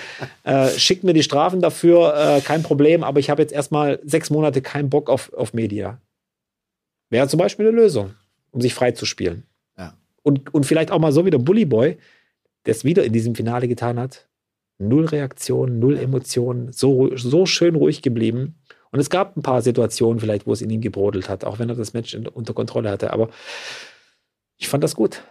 [0.45, 4.29] Äh, schickt mir die Strafen dafür, äh, kein Problem, aber ich habe jetzt erstmal sechs
[4.29, 6.01] Monate keinen Bock auf, auf Media.
[7.11, 8.15] Wäre zum Beispiel eine Lösung,
[8.51, 9.45] um sich frei zu spielen.
[9.79, 9.95] Ja.
[10.25, 11.97] Und, und vielleicht auch mal so wie der Bully Boy,
[12.67, 14.27] der es wieder in diesem Finale getan hat.
[14.79, 18.57] Null Reaktion, null Emotionen, so, so schön ruhig geblieben.
[18.93, 21.69] Und es gab ein paar Situationen vielleicht, wo es in ihm gebrodelt hat, auch wenn
[21.69, 23.13] er das Match unter Kontrolle hatte.
[23.13, 23.31] Aber
[24.59, 25.23] ich fand das gut.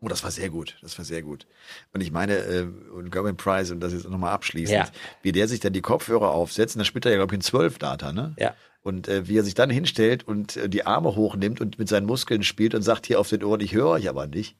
[0.00, 0.76] Oh, das war sehr gut.
[0.82, 1.46] Das war sehr gut.
[1.94, 4.90] Und ich meine, äh, und Gerwin Price, und das jetzt nochmal abschließend, ja.
[5.22, 7.40] wie der sich dann die Kopfhörer aufsetzt, und da spielt er ja, glaube ich, in
[7.40, 8.34] zwölf Data, ne?
[8.38, 8.54] Ja.
[8.82, 12.04] Und äh, wie er sich dann hinstellt und äh, die Arme hochnimmt und mit seinen
[12.06, 14.56] Muskeln spielt und sagt hier auf den Ohren, ich höre euch aber nicht.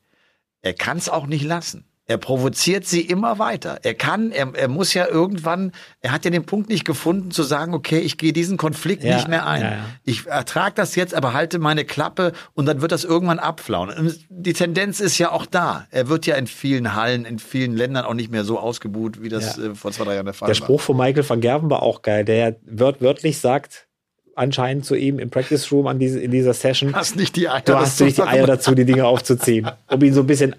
[0.63, 1.85] Er kann es auch nicht lassen.
[2.07, 3.79] Er provoziert sie immer weiter.
[3.83, 7.43] Er kann, er, er muss ja irgendwann, er hat ja den Punkt nicht gefunden zu
[7.43, 9.63] sagen, okay, ich gehe diesen Konflikt ja, nicht mehr ein.
[9.63, 9.85] Ja, ja.
[10.05, 14.15] Ich ertrage das jetzt, aber halte meine Klappe und dann wird das irgendwann abflauen.
[14.29, 15.87] Die Tendenz ist ja auch da.
[15.91, 19.31] Er wird ja in vielen Hallen, in vielen Ländern auch nicht mehr so ausgebuht, wie
[19.31, 20.49] das äh, vor zwei, drei Jahren der Fall war.
[20.49, 22.27] Der Spruch von Michael van Gerven war auch geil.
[22.27, 23.87] Der wört wörtlich sagt,
[24.37, 26.95] anscheinend zu ihm im Practice Room an diese, in dieser Session.
[26.95, 27.63] Hast nicht die Eier.
[27.63, 30.55] Du hast nicht die Eier dazu, die Dinge aufzuziehen, um ihn so ein bisschen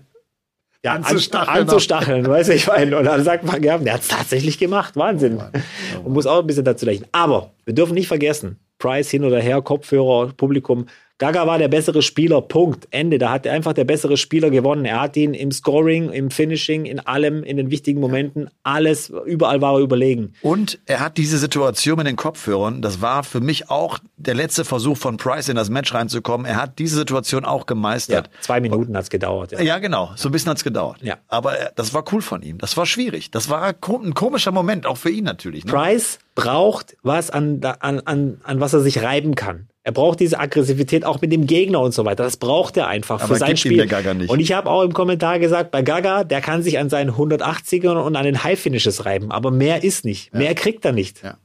[0.85, 1.61] ja, anzustacheln.
[1.61, 2.97] anzustacheln, weißt du, ich meine.
[2.97, 4.95] Und dann sagt man, ja, der hat es tatsächlich gemacht.
[4.95, 5.39] Wahnsinn.
[5.41, 7.07] Oh oh Und muss auch ein bisschen dazu lächeln.
[7.11, 10.85] Aber wir dürfen nicht vergessen, Price hin oder her, Kopfhörer, Publikum,
[11.17, 13.17] Gaga war der bessere Spieler, Punkt, Ende.
[13.17, 14.83] Da hat einfach der bessere Spieler gewonnen.
[14.83, 19.61] Er hat ihn im Scoring, im Finishing, in allem, in den wichtigen Momenten, alles, überall
[19.61, 20.33] war er überlegen.
[20.41, 24.65] Und er hat diese Situation mit den Kopfhörern, das war für mich auch der letzte
[24.65, 26.45] Versuch von Price in das Match reinzukommen.
[26.45, 28.27] Er hat diese Situation auch gemeistert.
[28.27, 29.53] Ja, zwei Minuten hat's gedauert.
[29.53, 29.61] Ja.
[29.61, 30.97] ja, genau, so ein bisschen hat's gedauert.
[31.01, 31.15] Ja.
[31.29, 32.57] Aber das war cool von ihm.
[32.57, 33.31] Das war schwierig.
[33.31, 35.63] Das war ein komischer Moment, auch für ihn natürlich.
[35.63, 35.71] Ne?
[35.71, 39.69] Price braucht was, an, an, an, an was er sich reiben kann.
[39.87, 42.23] Er braucht diese Aggressivität auch mit dem Gegner und so weiter.
[42.23, 43.77] Das braucht er einfach Aber für sein Spiel.
[43.77, 44.31] Der Gaga nicht.
[44.31, 48.01] Und ich habe auch im Kommentar gesagt, bei Gaga, der kann sich an seinen 180ern
[48.01, 49.31] und an den High Finishes reiben.
[49.31, 50.33] Aber mehr ist nicht.
[50.33, 50.39] Ja.
[50.39, 51.21] Mehr kriegt er nicht.
[51.21, 51.37] Ja.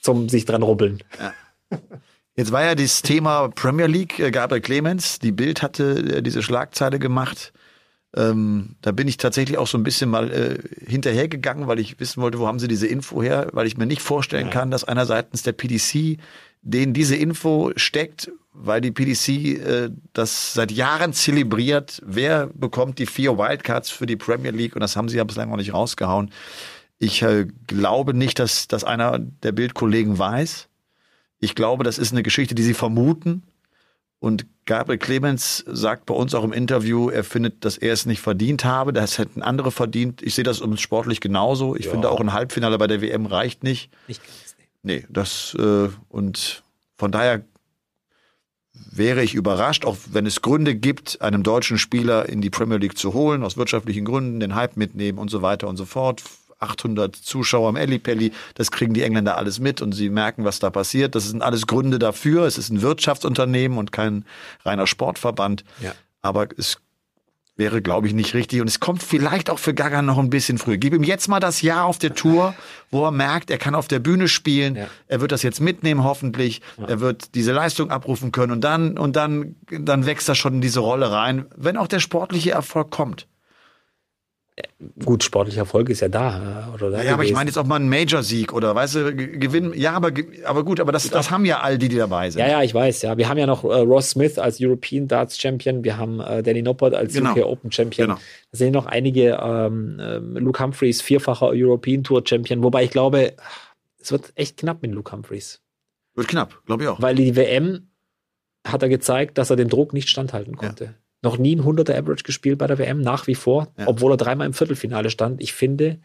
[0.00, 1.02] Zum sich dran rubbeln.
[1.20, 1.78] Ja.
[2.36, 5.18] Jetzt war ja das Thema Premier League, äh, Gabriel Clemens.
[5.18, 7.52] Die Bild hatte äh, diese Schlagzeile gemacht.
[8.16, 12.22] Ähm, da bin ich tatsächlich auch so ein bisschen mal äh, hinterhergegangen, weil ich wissen
[12.22, 15.04] wollte, wo haben sie diese Info her, weil ich mir nicht vorstellen kann, dass einer
[15.04, 16.18] seitens der PDC
[16.64, 23.06] denen diese Info steckt, weil die PDC äh, das seit Jahren zelebriert, wer bekommt die
[23.06, 26.30] vier Wildcards für die Premier League und das haben sie ja bislang noch nicht rausgehauen.
[26.98, 30.68] Ich äh, glaube nicht, dass, dass einer der Bildkollegen weiß.
[31.40, 33.42] Ich glaube, das ist eine Geschichte, die sie vermuten.
[34.20, 38.22] Und Gabriel Clemens sagt bei uns auch im Interview, er findet, dass er es nicht
[38.22, 38.94] verdient habe.
[38.94, 40.22] Das hätten andere verdient.
[40.22, 41.76] Ich sehe das sportlich genauso.
[41.76, 41.90] Ich ja.
[41.90, 43.90] finde auch ein Halbfinale bei der WM reicht nicht.
[44.08, 44.22] Nicht.
[44.84, 46.62] Nee, das äh, und
[46.96, 47.42] von daher
[48.72, 52.98] wäre ich überrascht, auch wenn es Gründe gibt, einem deutschen Spieler in die Premier League
[52.98, 56.22] zu holen, aus wirtschaftlichen Gründen, den Hype mitnehmen und so weiter und so fort.
[56.60, 60.70] 800 Zuschauer am Ellipelli, das kriegen die Engländer alles mit und sie merken, was da
[60.70, 61.14] passiert.
[61.14, 62.44] Das sind alles Gründe dafür.
[62.44, 64.24] Es ist ein Wirtschaftsunternehmen und kein
[64.64, 65.64] reiner Sportverband.
[65.80, 65.94] Ja.
[66.22, 66.78] Aber es
[67.56, 68.60] wäre, glaube ich, nicht richtig.
[68.60, 70.76] Und es kommt vielleicht auch für Gaga noch ein bisschen früh.
[70.76, 72.54] Gib ihm jetzt mal das Jahr auf der Tour,
[72.90, 74.76] wo er merkt, er kann auf der Bühne spielen.
[74.76, 74.88] Ja.
[75.06, 76.62] Er wird das jetzt mitnehmen, hoffentlich.
[76.78, 76.86] Ja.
[76.86, 78.52] Er wird diese Leistung abrufen können.
[78.52, 82.00] Und dann, und dann, dann wächst er schon in diese Rolle rein, wenn auch der
[82.00, 83.26] sportliche Erfolg kommt
[85.04, 86.70] gut, sportlicher Erfolg ist ja da.
[86.74, 89.72] Oder da ja, aber ich meine jetzt auch mal einen Major-Sieg oder weißt du, gewinnen.
[89.74, 90.12] Ja, aber,
[90.44, 92.40] aber gut, aber das, das haben ja all die, die dabei sind.
[92.40, 93.16] Ja, ja, ich weiß, ja.
[93.16, 96.62] Wir haben ja noch äh, Ross Smith als European Darts Champion, wir haben äh, Danny
[96.62, 97.32] Noppert als genau.
[97.32, 98.08] UK Open Champion.
[98.08, 98.20] Genau.
[98.52, 103.34] Da sind noch einige, ähm, äh, Luke Humphreys, vierfacher European Tour Champion, wobei ich glaube,
[104.00, 105.60] es wird echt knapp mit Luke Humphreys.
[106.14, 107.02] Wird knapp, glaube ich auch.
[107.02, 107.88] Weil die WM
[108.66, 110.84] hat er gezeigt, dass er dem Druck nicht standhalten konnte.
[110.84, 113.88] Ja noch nie ein 100er Average gespielt bei der WM, nach wie vor, ja.
[113.88, 115.42] obwohl er dreimal im Viertelfinale stand.
[115.42, 115.98] Ich finde,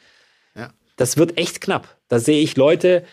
[0.55, 0.71] ja.
[0.95, 1.97] das wird echt knapp.
[2.07, 3.03] Da sehe ich Leute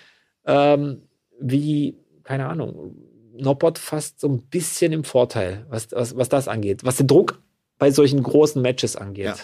[0.47, 1.03] ähm,
[1.39, 2.95] wie, keine Ahnung,
[3.39, 6.85] Noppert fast so ein bisschen im Vorteil, was, was, was das angeht.
[6.85, 7.43] Was den Druck
[7.79, 9.27] bei solchen großen Matches angeht.
[9.27, 9.37] Ja.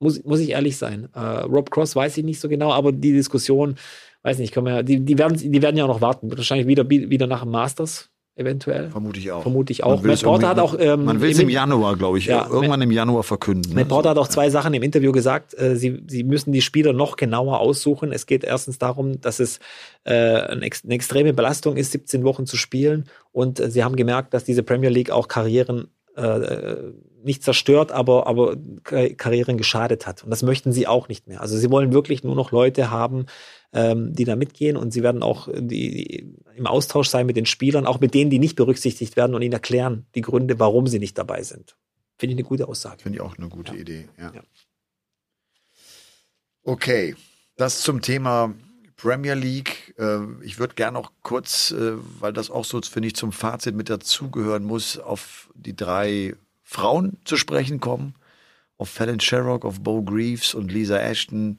[0.00, 1.08] Muss, muss ich ehrlich sein.
[1.14, 3.76] Äh, Rob Cross weiß ich nicht so genau, aber die Diskussion,
[4.22, 6.36] weiß nicht, können wir, die, die, werden, die werden ja auch noch warten.
[6.36, 8.10] Wahrscheinlich wieder, wieder nach dem Masters
[8.40, 8.90] eventuell.
[8.90, 9.42] Vermute ich auch.
[9.42, 10.02] Vermute ich auch.
[10.02, 10.74] Matt Porter hat auch.
[10.78, 13.74] Ähm, man will es im, im, Januar, glaube ich, ja, irgendwann im Januar verkünden.
[13.74, 13.88] Matt ne?
[13.88, 15.56] Porter hat auch zwei Sachen im Interview gesagt.
[15.58, 18.12] Äh, sie, sie müssen die Spieler noch genauer aussuchen.
[18.12, 19.60] Es geht erstens darum, dass es
[20.04, 23.04] äh, eine, eine extreme Belastung ist, 17 Wochen zu spielen.
[23.30, 26.76] Und äh, sie haben gemerkt, dass diese Premier League auch Karrieren äh,
[27.22, 30.24] nicht zerstört, aber, aber Karrieren geschadet hat.
[30.24, 31.40] Und das möchten sie auch nicht mehr.
[31.40, 33.26] Also sie wollen wirklich nur noch Leute haben,
[33.72, 37.86] ähm, die da mitgehen und sie werden auch die, im Austausch sein mit den Spielern,
[37.86, 41.16] auch mit denen, die nicht berücksichtigt werden und ihnen erklären die Gründe, warum sie nicht
[41.18, 41.76] dabei sind.
[42.18, 43.02] Finde ich eine gute Aussage.
[43.02, 43.80] Finde ich auch eine gute ja.
[43.80, 44.32] Idee, ja.
[44.34, 44.42] ja.
[46.62, 47.16] Okay,
[47.56, 48.54] das zum Thema
[48.96, 49.94] Premier League.
[49.98, 53.74] Äh, ich würde gerne noch kurz, äh, weil das auch so, finde ich, zum Fazit
[53.74, 58.14] mit dazugehören muss, auf die drei Frauen zu sprechen kommen.
[58.76, 61.58] Auf Fallon Sherrock, auf Bo Greaves und Lisa Ashton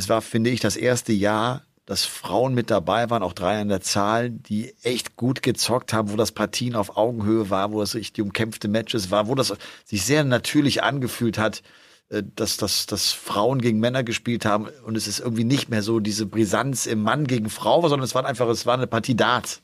[0.00, 3.68] es war, finde ich, das erste Jahr, dass Frauen mit dabei waren, auch drei an
[3.68, 7.94] der Zahl, die echt gut gezockt haben, wo das Partien auf Augenhöhe war, wo es
[7.94, 9.52] richtig umkämpfte Matches war, wo das
[9.84, 11.62] sich sehr natürlich angefühlt hat,
[12.08, 15.82] äh, dass, dass, dass Frauen gegen Männer gespielt haben und es ist irgendwie nicht mehr
[15.82, 19.16] so diese Brisanz im Mann gegen Frau, sondern es war einfach, es war eine Partie
[19.16, 19.60] Darts.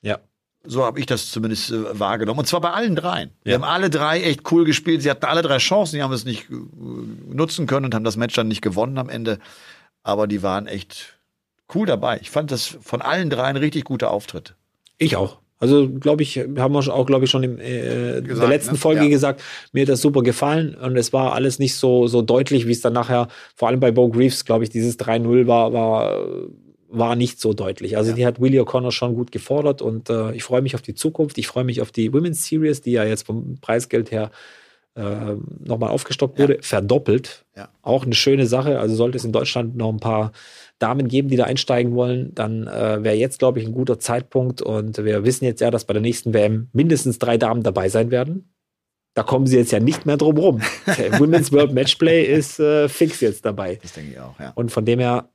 [0.00, 0.20] Ja.
[0.66, 2.40] So habe ich das zumindest äh, wahrgenommen.
[2.40, 3.30] Und zwar bei allen dreien.
[3.44, 3.44] Ja.
[3.44, 5.02] Wir haben alle drei echt cool gespielt.
[5.02, 6.54] Sie hatten alle drei Chancen, die haben es nicht äh,
[7.32, 9.38] nutzen können und haben das Match dann nicht gewonnen am Ende.
[10.02, 11.18] Aber die waren echt
[11.74, 12.18] cool dabei.
[12.20, 14.54] Ich fand das von allen dreien richtig gute Auftritt.
[14.98, 15.38] Ich auch.
[15.60, 18.78] Also glaube ich, haben wir auch, glaube ich, schon in äh, der letzten ne?
[18.78, 19.08] Folge ja.
[19.08, 22.72] gesagt, mir hat das super gefallen und es war alles nicht so, so deutlich, wie
[22.72, 26.26] es dann nachher, vor allem bei Bo Greaves, glaube ich, dieses 3-0 war, war
[26.88, 27.96] war nicht so deutlich.
[27.96, 28.16] Also ja.
[28.16, 31.38] die hat Willie O'Connor schon gut gefordert und äh, ich freue mich auf die Zukunft.
[31.38, 34.30] Ich freue mich auf die Women's Series, die ja jetzt vom Preisgeld her
[34.96, 36.62] äh, nochmal aufgestockt wurde, ja.
[36.62, 37.44] verdoppelt.
[37.56, 37.68] Ja.
[37.82, 38.78] Auch eine schöne Sache.
[38.78, 40.32] Also sollte es in Deutschland noch ein paar
[40.78, 44.60] Damen geben, die da einsteigen wollen, dann äh, wäre jetzt, glaube ich, ein guter Zeitpunkt.
[44.60, 48.10] Und wir wissen jetzt ja, dass bei der nächsten WM mindestens drei Damen dabei sein
[48.10, 48.54] werden.
[49.14, 50.60] Da kommen sie jetzt ja nicht mehr drum rum.
[51.18, 53.78] Women's World Matchplay ist äh, fix jetzt dabei.
[53.80, 54.52] Das denke ich auch, ja.
[54.56, 55.28] Und von dem her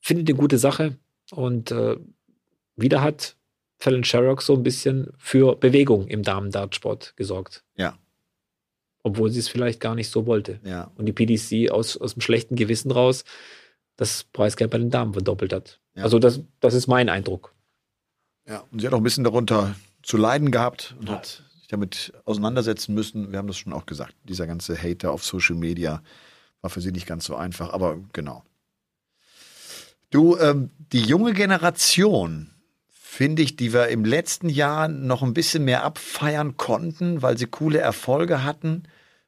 [0.00, 0.96] finde ich eine gute Sache.
[1.30, 1.96] Und äh,
[2.76, 3.36] wieder hat
[3.78, 7.64] Fallon Sherrock so ein bisschen für Bewegung im Damen-Dartsport gesorgt.
[7.76, 7.98] Ja.
[9.02, 10.60] Obwohl sie es vielleicht gar nicht so wollte.
[10.64, 10.90] Ja.
[10.96, 13.24] Und die PDC aus, aus dem schlechten Gewissen raus
[13.96, 15.80] das Preisgeld bei den Damen verdoppelt hat.
[15.94, 16.04] Ja.
[16.04, 17.54] Also das, das ist mein Eindruck.
[18.46, 21.16] Ja, und sie hat auch ein bisschen darunter zu leiden gehabt und ja.
[21.16, 23.30] hat sich damit auseinandersetzen müssen.
[23.30, 24.14] Wir haben das schon auch gesagt.
[24.24, 26.02] Dieser ganze Hater auf Social Media
[26.62, 28.42] war für sie nicht ganz so einfach, aber genau.
[30.10, 32.50] Du, ähm, die junge Generation,
[32.90, 37.46] finde ich, die wir im letzten Jahr noch ein bisschen mehr abfeiern konnten, weil sie
[37.46, 38.84] coole Erfolge hatten.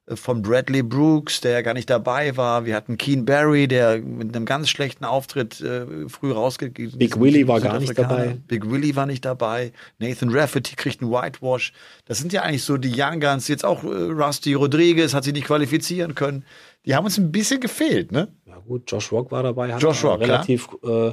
[0.06, 2.64] Äh, von Bradley Brooks, der ja gar nicht dabei war.
[2.64, 7.46] Wir hatten Keen Barry, der mit einem ganz schlechten Auftritt äh, früh rausgegangen Big Willie
[7.46, 8.38] war gar nicht dabei.
[8.48, 9.72] Big Willie war nicht dabei.
[9.98, 11.72] Nathan Rafferty kriegt einen Whitewash.
[12.06, 13.48] Das sind ja eigentlich so die Young Guns.
[13.48, 16.44] Jetzt auch äh, Rusty Rodriguez hat sich nicht qualifizieren können.
[16.84, 18.28] Die haben uns ein bisschen gefehlt, ne?
[18.58, 21.12] Gut, Josh Rock war dabei, hat Josh Rock, relativ äh,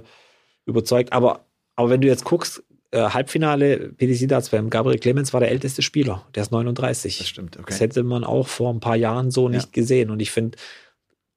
[0.65, 1.13] überzeugt.
[1.13, 5.51] Aber, aber wenn du jetzt guckst, äh, Halbfinale PDC Darts beim Gabriel Clemens war der
[5.51, 6.25] älteste Spieler.
[6.35, 7.17] Der ist 39.
[7.19, 7.65] Das stimmt, okay.
[7.67, 9.71] Das hätte man auch vor ein paar Jahren so nicht ja.
[9.71, 10.09] gesehen.
[10.09, 10.57] Und ich finde,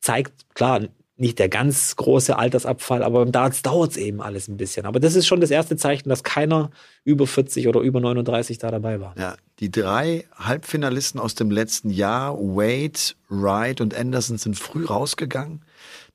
[0.00, 0.80] zeigt, klar,
[1.16, 4.86] nicht der ganz große Altersabfall, aber da dauert es eben alles ein bisschen.
[4.86, 6.70] Aber das ist schon das erste Zeichen, dass keiner
[7.04, 9.14] über 40 oder über 39 da dabei war.
[9.18, 15.62] Ja, die drei Halbfinalisten aus dem letzten Jahr, Wade, Wright und Anderson, sind früh rausgegangen.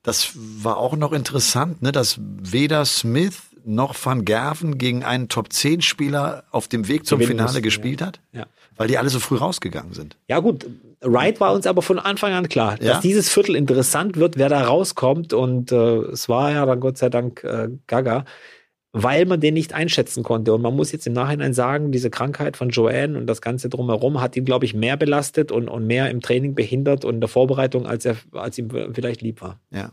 [0.02, 6.44] Das war auch noch interessant, ne, dass weder Smith noch Van Gerven gegen einen Top-10-Spieler
[6.50, 8.06] auf dem Weg zum Finale mussten, gespielt ja.
[8.06, 8.20] hat?
[8.32, 8.46] Ja.
[8.76, 10.16] Weil die alle so früh rausgegangen sind.
[10.28, 10.66] Ja, gut.
[11.00, 12.94] Wright war uns aber von Anfang an klar, ja?
[12.94, 15.32] dass dieses Viertel interessant wird, wer da rauskommt.
[15.32, 18.24] Und äh, es war ja dann Gott sei Dank äh, Gaga,
[19.02, 20.52] weil man den nicht einschätzen konnte.
[20.54, 24.20] Und man muss jetzt im Nachhinein sagen, diese Krankheit von Joanne und das Ganze drumherum
[24.20, 27.28] hat ihn, glaube ich, mehr belastet und, und mehr im Training behindert und in der
[27.28, 29.60] Vorbereitung, als er, als ihm vielleicht lieb war.
[29.70, 29.92] Ja.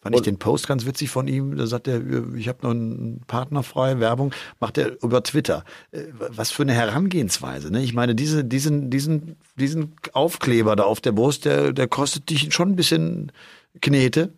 [0.00, 1.56] Fand ich den Post ganz witzig von ihm.
[1.56, 2.00] Da sagt er,
[2.36, 5.64] ich habe noch einen Partner frei, Werbung, macht er über Twitter.
[5.90, 7.72] Äh, was für eine Herangehensweise.
[7.72, 7.82] Ne?
[7.82, 12.54] Ich meine, diese, diesen, diesen, diesen Aufkleber da auf der Brust, der, der kostet dich
[12.54, 13.32] schon ein bisschen
[13.80, 14.32] Knete.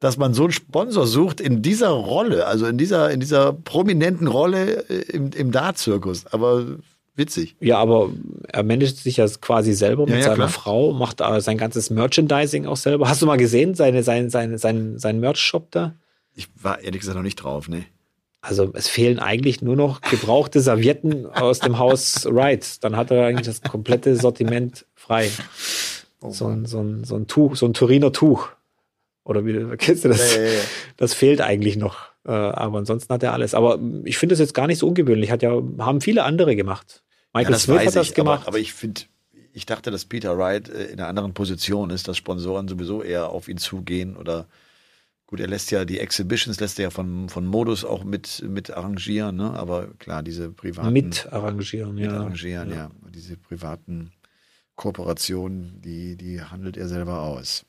[0.00, 4.28] Dass man so einen Sponsor sucht in dieser Rolle, also in dieser, in dieser prominenten
[4.28, 6.26] Rolle äh, im, im Dart-Zirkus.
[6.26, 6.78] Aber
[7.18, 7.56] Witzig.
[7.58, 8.10] Ja, aber
[8.46, 10.48] er managt sich ja quasi selber mit ja, ja, seiner klar.
[10.50, 13.08] Frau, macht sein ganzes Merchandising auch selber.
[13.08, 15.96] Hast du mal gesehen, seine, seine, seine, sein, sein Merch-Shop da?
[16.36, 17.86] Ich war ehrlich gesagt noch nicht drauf, ne.
[18.40, 22.84] Also es fehlen eigentlich nur noch gebrauchte Servietten aus dem Haus Wright.
[22.84, 25.28] Dann hat er eigentlich das komplette Sortiment frei.
[26.20, 28.50] Oh so, ein, so, ein, so ein Tuch, so ein Turiner Tuch.
[29.28, 30.34] Oder wie kennst du das?
[30.34, 30.60] Ja, ja, ja.
[30.96, 32.08] Das fehlt eigentlich noch.
[32.26, 33.54] Äh, aber ansonsten hat er alles.
[33.54, 35.30] Aber ich finde das jetzt gar nicht so ungewöhnlich.
[35.30, 37.04] Hat ja, haben viele andere gemacht.
[37.34, 38.40] Michael ja, Smith hat das ich, gemacht.
[38.42, 39.02] Aber, aber ich finde,
[39.52, 43.28] ich dachte, dass Peter Wright äh, in einer anderen Position ist, dass Sponsoren sowieso eher
[43.28, 44.46] auf ihn zugehen oder
[45.26, 48.70] gut, er lässt ja die Exhibitions, lässt er ja von, von Modus auch mit, mit
[48.70, 49.52] arrangieren, ne?
[49.52, 50.92] aber klar, diese privaten.
[50.92, 52.12] Mit arrangieren, mit ja.
[52.12, 52.76] arrangieren, ja.
[52.76, 52.90] ja.
[53.10, 54.12] Diese privaten
[54.74, 57.66] Kooperationen, die, die handelt er selber aus.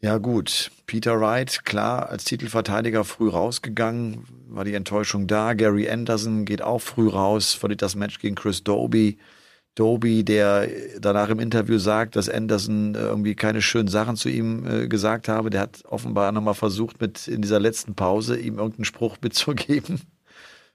[0.00, 5.54] Ja gut, Peter Wright, klar, als Titelverteidiger früh rausgegangen, war die Enttäuschung da.
[5.54, 9.18] Gary Anderson geht auch früh raus, verliert das Match gegen Chris Doby.
[9.74, 10.68] Doby, der
[11.00, 15.50] danach im Interview sagt, dass Anderson irgendwie keine schönen Sachen zu ihm äh, gesagt habe.
[15.50, 20.00] Der hat offenbar nochmal versucht, mit in dieser letzten Pause ihm irgendeinen Spruch mitzugeben.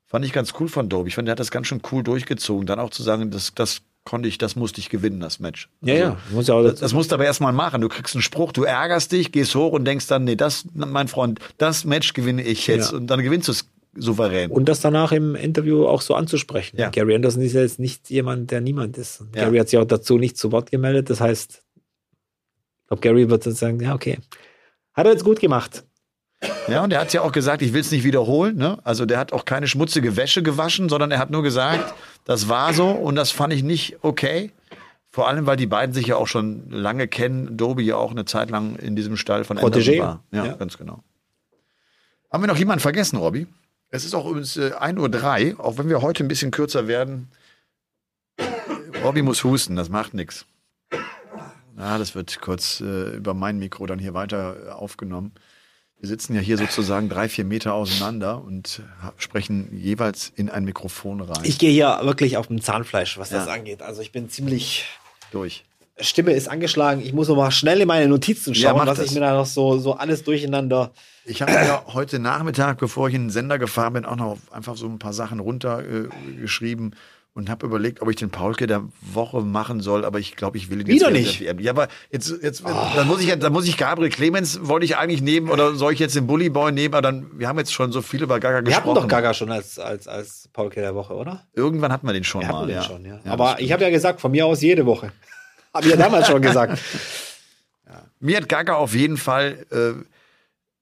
[0.05, 1.09] Fand ich ganz cool von Doby.
[1.09, 2.65] Ich fand, der hat das ganz schön cool durchgezogen.
[2.65, 5.69] Dann auch zu sagen, das, das konnte ich, das musste ich gewinnen, das Match.
[5.81, 6.17] Ja, also, ja.
[6.31, 7.81] Muss ja auch das, das musst du aber erstmal machen.
[7.81, 11.07] Du kriegst einen Spruch, du ärgerst dich, gehst hoch und denkst dann, nee, das, mein
[11.07, 12.91] Freund, das Match gewinne ich jetzt.
[12.91, 12.97] Ja.
[12.97, 14.51] Und dann gewinnst du es souverän.
[14.51, 16.77] Und das danach im Interview auch so anzusprechen.
[16.77, 16.89] Ja.
[16.89, 19.23] Gary Anderson ist ja jetzt nicht jemand, der niemand ist.
[19.35, 19.45] Ja.
[19.45, 21.09] Gary hat sich auch dazu nicht zu Wort gemeldet.
[21.09, 24.19] Das heißt, ich glaube, Gary wird dann sagen, ja, okay.
[24.93, 25.85] Hat er jetzt gut gemacht.
[26.67, 28.57] Ja, und er hat ja auch gesagt, ich will es nicht wiederholen.
[28.57, 28.77] Ne?
[28.83, 31.93] Also der hat auch keine schmutzige Wäsche gewaschen, sondern er hat nur gesagt,
[32.25, 34.51] das war so und das fand ich nicht okay.
[35.09, 37.55] Vor allem, weil die beiden sich ja auch schon lange kennen.
[37.55, 39.99] Doby ja auch eine Zeit lang in diesem Stall von Protégé.
[39.99, 40.23] war.
[40.31, 41.03] Ja, ja, ganz genau.
[42.31, 43.45] Haben wir noch jemanden vergessen, Robby?
[43.89, 47.29] Es ist auch übrigens äh, 1.03 Uhr, auch wenn wir heute ein bisschen kürzer werden.
[49.03, 50.47] Robby muss husten, das macht nichts.
[51.77, 55.31] Ja, das wird kurz äh, über mein Mikro dann hier weiter aufgenommen.
[56.03, 58.81] Wir sitzen ja hier sozusagen drei, vier Meter auseinander und
[59.15, 61.45] sprechen jeweils in ein Mikrofon rein.
[61.45, 63.37] Ich gehe hier wirklich auf dem Zahnfleisch, was ja.
[63.37, 63.81] das angeht.
[63.81, 64.83] Also ich bin ziemlich
[65.31, 65.63] durch.
[65.97, 67.01] Stimme ist angeschlagen.
[67.01, 69.05] Ich muss noch mal schnell in meine Notizen schauen, ja, was das.
[69.05, 70.91] ich mir da noch so, so alles durcheinander.
[71.23, 74.75] Ich habe ja heute Nachmittag, bevor ich in den Sender gefahren bin, auch noch einfach
[74.75, 76.91] so ein paar Sachen runtergeschrieben.
[76.91, 76.95] Äh,
[77.35, 80.69] und habe überlegt, ob ich den Paulke der Woche machen soll, aber ich glaube, ich
[80.69, 81.41] will ihn jetzt wieder nicht.
[81.41, 82.69] Ja, aber jetzt, jetzt, oh.
[82.95, 85.99] dann muss ich, dann muss ich Gabriel Clemens wollte ich eigentlich nehmen oder soll ich
[85.99, 86.93] jetzt den Bully Boy nehmen?
[86.93, 88.85] Aber dann, wir haben jetzt schon so viel über Gaga wir gesprochen.
[88.85, 91.47] Wir hatten doch Gaga schon als als als Paulke der Woche, oder?
[91.53, 92.67] Irgendwann hatten wir den schon wir mal.
[92.67, 92.83] Den ja.
[92.83, 93.19] Schon, ja.
[93.23, 95.11] ja aber ich habe ja gesagt, von mir aus jede Woche.
[95.73, 96.79] habe ich ja damals schon gesagt.
[98.19, 100.01] Mir hat Gaga auf jeden Fall äh,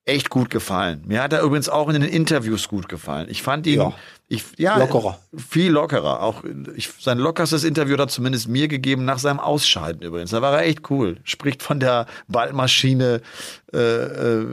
[0.05, 1.03] echt gut gefallen.
[1.05, 3.27] Mir hat er übrigens auch in den Interviews gut gefallen.
[3.29, 3.93] Ich fand ihn, ja,
[4.27, 5.19] ich, ja lockerer.
[5.35, 6.23] Viel lockerer.
[6.23, 6.43] Auch
[6.75, 10.31] ich, sein lockerstes Interview hat er zumindest mir gegeben nach seinem Ausscheiden übrigens.
[10.31, 11.17] Da war er echt cool.
[11.23, 13.21] Spricht von der Ballmaschine,
[13.73, 14.45] äh, äh,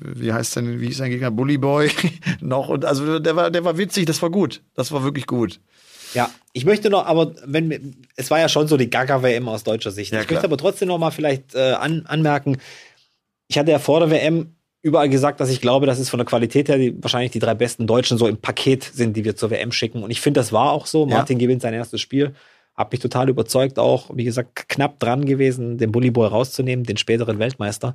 [0.00, 1.32] wie heißt denn, wie ist sein Gegner?
[1.32, 1.90] Bully Boy
[2.40, 2.68] noch.
[2.68, 4.62] Und also der war, der war witzig, das war gut.
[4.74, 5.60] Das war wirklich gut.
[6.14, 9.90] Ja, ich möchte noch, aber wenn es war ja schon so die Gaga-WM aus deutscher
[9.90, 10.12] Sicht.
[10.12, 12.58] Ja, ich möchte aber trotzdem noch mal vielleicht äh, an, anmerken,
[13.48, 16.26] ich hatte ja vor der WM überall gesagt, dass ich glaube, dass es von der
[16.26, 19.50] Qualität her die, wahrscheinlich die drei besten Deutschen so im Paket sind, die wir zur
[19.50, 20.02] WM schicken.
[20.04, 21.06] Und ich finde, das war auch so.
[21.06, 22.34] Martin gewinnt sein erstes Spiel.
[22.76, 27.38] Hab mich total überzeugt, auch, wie gesagt, knapp dran gewesen, den Bullyboy rauszunehmen, den späteren
[27.38, 27.94] Weltmeister.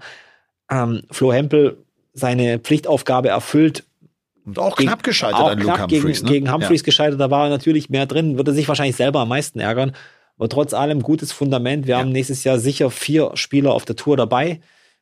[0.70, 1.78] Ähm, Flo Hempel
[2.14, 3.86] seine Pflichtaufgabe erfüllt.
[4.44, 6.20] Und auch gegen, knapp gescheitert auch an Luke knapp Humphreys.
[6.20, 6.32] Gegen, ne?
[6.32, 6.86] gegen Humphreys ja.
[6.86, 9.94] gescheitert, da war er natürlich mehr drin, würde sich wahrscheinlich selber am meisten ärgern.
[10.38, 11.86] Aber trotz allem gutes Fundament.
[11.86, 11.99] Wir ja.
[11.99, 14.60] haben nächstes Jahr sicher vier Spieler auf der Tour dabei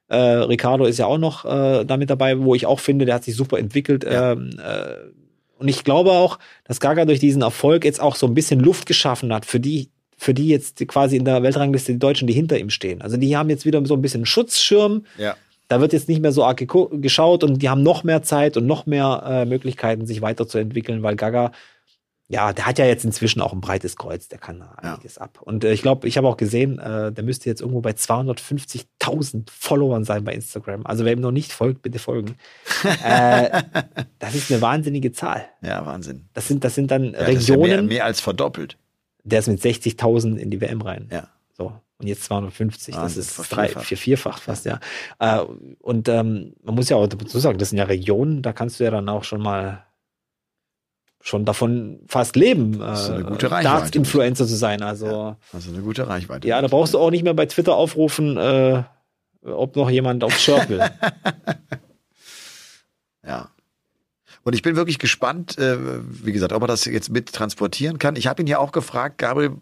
[0.09, 3.23] Äh, Ricardo ist ja auch noch äh, damit dabei, wo ich auch finde, der hat
[3.23, 4.03] sich super entwickelt.
[4.03, 4.33] Ja.
[4.33, 4.95] Ähm, äh,
[5.59, 8.85] und ich glaube auch, dass Gaga durch diesen Erfolg jetzt auch so ein bisschen Luft
[8.85, 12.57] geschaffen hat für die, für die jetzt quasi in der Weltrangliste die Deutschen, die hinter
[12.57, 13.01] ihm stehen.
[13.01, 15.05] Also die haben jetzt wieder so ein bisschen Schutzschirm.
[15.17, 15.35] Ja.
[15.67, 18.65] Da wird jetzt nicht mehr so arg geschaut und die haben noch mehr Zeit und
[18.65, 21.51] noch mehr äh, Möglichkeiten, sich weiterzuentwickeln, weil Gaga
[22.31, 25.23] ja, der hat ja jetzt inzwischen auch ein breites Kreuz, der kann da einiges ja.
[25.23, 25.39] ab.
[25.41, 29.49] Und äh, ich glaube, ich habe auch gesehen, äh, der müsste jetzt irgendwo bei 250.000
[29.49, 30.85] Followern sein bei Instagram.
[30.85, 32.35] Also wer ihm noch nicht folgt, bitte folgen.
[33.03, 33.63] äh,
[34.19, 35.47] das ist eine wahnsinnige Zahl.
[35.63, 36.29] Ja, Wahnsinn.
[36.33, 37.61] Das sind, das sind dann ja, Regionen.
[37.69, 38.77] Ja mehr, mehr als verdoppelt.
[39.23, 41.09] Der ist mit 60.000 in die WM rein.
[41.11, 41.29] Ja.
[41.57, 41.73] So.
[41.97, 42.95] Und jetzt 250.
[42.95, 44.79] Wahnsinn, das ist drei, vier, vierfach fast, ja.
[45.19, 45.41] ja.
[45.41, 45.45] Äh,
[45.79, 48.83] und ähm, man muss ja auch dazu sagen, das sind ja Regionen, da kannst du
[48.83, 49.83] ja dann auch schon mal
[51.21, 54.81] schon davon fast leben, äh, Darts-Influencer zu sein.
[54.81, 56.47] Also, ja, also eine gute Reichweite.
[56.47, 58.83] Ja, da brauchst du auch nicht mehr bei Twitter aufrufen, äh,
[59.43, 60.79] ob noch jemand aufs Shirt will.
[63.25, 63.49] ja.
[64.43, 68.15] Und ich bin wirklich gespannt, äh, wie gesagt, ob er das jetzt mit transportieren kann.
[68.15, 69.57] Ich habe ihn ja auch gefragt, Gabriel,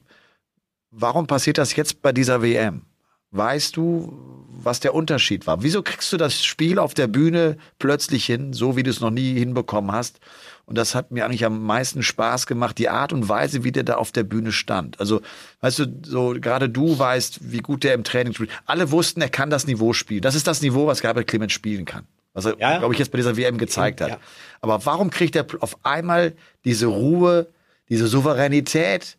[0.91, 2.83] warum passiert das jetzt bei dieser WM?
[3.31, 5.61] Weißt du, was der Unterschied war?
[5.61, 9.09] Wieso kriegst du das Spiel auf der Bühne plötzlich hin, so wie du es noch
[9.09, 10.19] nie hinbekommen hast?
[10.65, 13.83] Und das hat mir eigentlich am meisten Spaß gemacht, die Art und Weise, wie der
[13.83, 14.99] da auf der Bühne stand.
[14.99, 15.21] Also,
[15.61, 18.49] weißt du, so gerade du weißt, wie gut der im Training spielt.
[18.65, 20.21] Alle wussten, er kann das Niveau spielen.
[20.21, 22.05] Das ist das Niveau, was Gabriel Clemens spielen kann.
[22.33, 24.09] Was er, ja, glaube ich, jetzt bei dieser WM gezeigt hat.
[24.09, 24.19] Ja.
[24.61, 26.33] Aber warum kriegt er auf einmal
[26.65, 27.47] diese Ruhe,
[27.89, 29.17] diese Souveränität,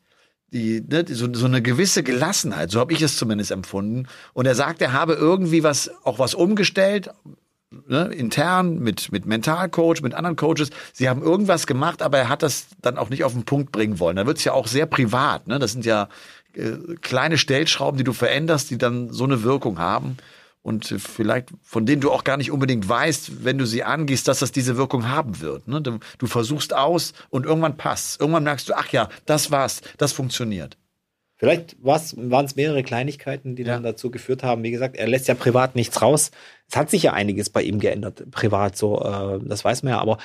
[0.53, 4.07] die, ne, so, so eine gewisse Gelassenheit, so habe ich es zumindest empfunden.
[4.33, 7.11] Und er sagt, er habe irgendwie was, auch was umgestellt,
[7.87, 10.71] ne, intern mit, mit Mentalcoach, mit anderen Coaches.
[10.93, 13.99] Sie haben irgendwas gemacht, aber er hat das dann auch nicht auf den Punkt bringen
[13.99, 14.17] wollen.
[14.17, 15.47] Da wird es ja auch sehr privat.
[15.47, 15.59] Ne?
[15.59, 16.09] Das sind ja
[16.55, 16.73] äh,
[17.03, 20.17] kleine Stellschrauben, die du veränderst, die dann so eine Wirkung haben.
[20.63, 24.41] Und vielleicht, von denen du auch gar nicht unbedingt weißt, wenn du sie angehst, dass
[24.41, 25.67] das diese Wirkung haben wird.
[25.69, 25.81] Ne?
[25.81, 28.21] Du, du versuchst aus und irgendwann passt.
[28.21, 30.77] Irgendwann merkst du, ach ja, das war's, das funktioniert.
[31.39, 33.75] Vielleicht waren es mehrere Kleinigkeiten, die ja.
[33.75, 34.65] dann dazu geführt haben.
[34.65, 36.33] Wie gesagt, er lässt ja privat nichts raus.
[36.69, 40.01] Es hat sich ja einiges bei ihm geändert, privat so, äh, das weiß man ja,
[40.01, 40.19] aber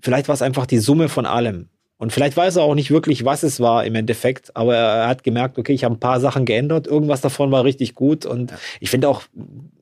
[0.00, 1.70] vielleicht war es einfach die Summe von allem.
[1.98, 5.24] Und vielleicht weiß er auch nicht wirklich, was es war im Endeffekt, aber er hat
[5.24, 8.58] gemerkt, okay, ich habe ein paar Sachen geändert, irgendwas davon war richtig gut und ja.
[8.80, 9.22] ich finde auch,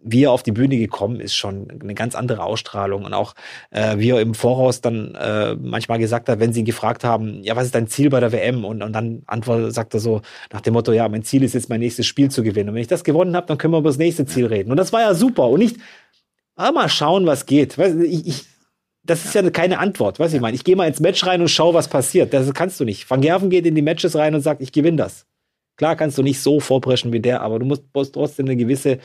[0.04, 3.34] wie er auf die Bühne gekommen ist, schon eine ganz andere Ausstrahlung und auch
[3.70, 7.42] äh, wie er im Voraus dann äh, manchmal gesagt hat, wenn sie ihn gefragt haben,
[7.42, 8.64] ja, was ist dein Ziel bei der WM?
[8.64, 10.20] Und, und dann antwortet, sagt er so
[10.52, 12.68] nach dem Motto, ja, mein Ziel ist jetzt mein nächstes Spiel zu gewinnen.
[12.68, 14.70] Und wenn ich das gewonnen habe, dann können wir über das nächste Ziel reden.
[14.70, 15.78] Und das war ja super und nicht,
[16.56, 17.78] ah, mal schauen, was geht.
[17.78, 18.44] Ich, ich,
[19.04, 20.54] das ist ja keine Antwort, was ich meine.
[20.54, 22.32] Ich gehe mal ins Match rein und schau, was passiert.
[22.32, 23.08] Das kannst du nicht.
[23.08, 25.26] Van Gerven geht in die Matches rein und sagt, ich gewinne das.
[25.76, 28.98] Klar kannst du nicht so vorpreschen wie der, aber du musst, musst trotzdem eine gewisse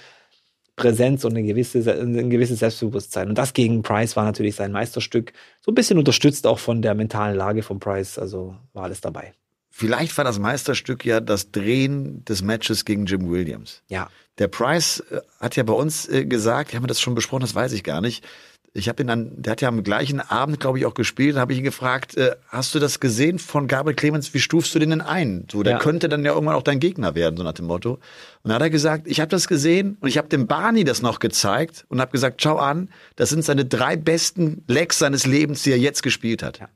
[0.76, 3.28] Präsenz und eine gewisse, ein gewisses Selbstbewusstsein.
[3.28, 5.34] Und das gegen Price war natürlich sein Meisterstück.
[5.62, 8.18] So ein bisschen unterstützt auch von der mentalen Lage von Price.
[8.18, 9.34] Also war alles dabei.
[9.70, 13.84] Vielleicht war das Meisterstück ja das Drehen des Matches gegen Jim Williams.
[13.88, 14.10] Ja.
[14.38, 17.56] Der Price äh, hat ja bei uns äh, gesagt, haben wir das schon besprochen, das
[17.56, 18.26] weiß ich gar nicht,
[18.74, 21.36] ich habe ihn dann, der hat ja am gleichen Abend, glaube ich, auch gespielt.
[21.36, 24.34] Da habe ich ihn gefragt, äh, hast du das gesehen von Gabriel Clemens?
[24.34, 25.48] Wie stufst du den denn ein?
[25.52, 25.80] So, der ja.
[25.80, 27.94] könnte dann ja irgendwann auch dein Gegner werden, so nach dem Motto.
[27.94, 28.02] Und
[28.44, 31.20] dann hat er gesagt, ich habe das gesehen und ich habe dem Barney das noch
[31.20, 35.72] gezeigt und habe gesagt, schau an, das sind seine drei besten Lecks seines Lebens, die
[35.72, 36.60] er jetzt gespielt hat.
[36.60, 36.70] Ja.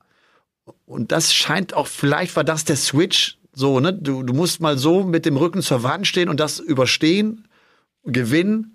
[0.85, 3.93] Und das scheint auch, vielleicht war das der Switch, so, ne?
[3.93, 7.47] Du, du musst mal so mit dem Rücken zur Wand stehen und das überstehen,
[8.03, 8.72] gewinnen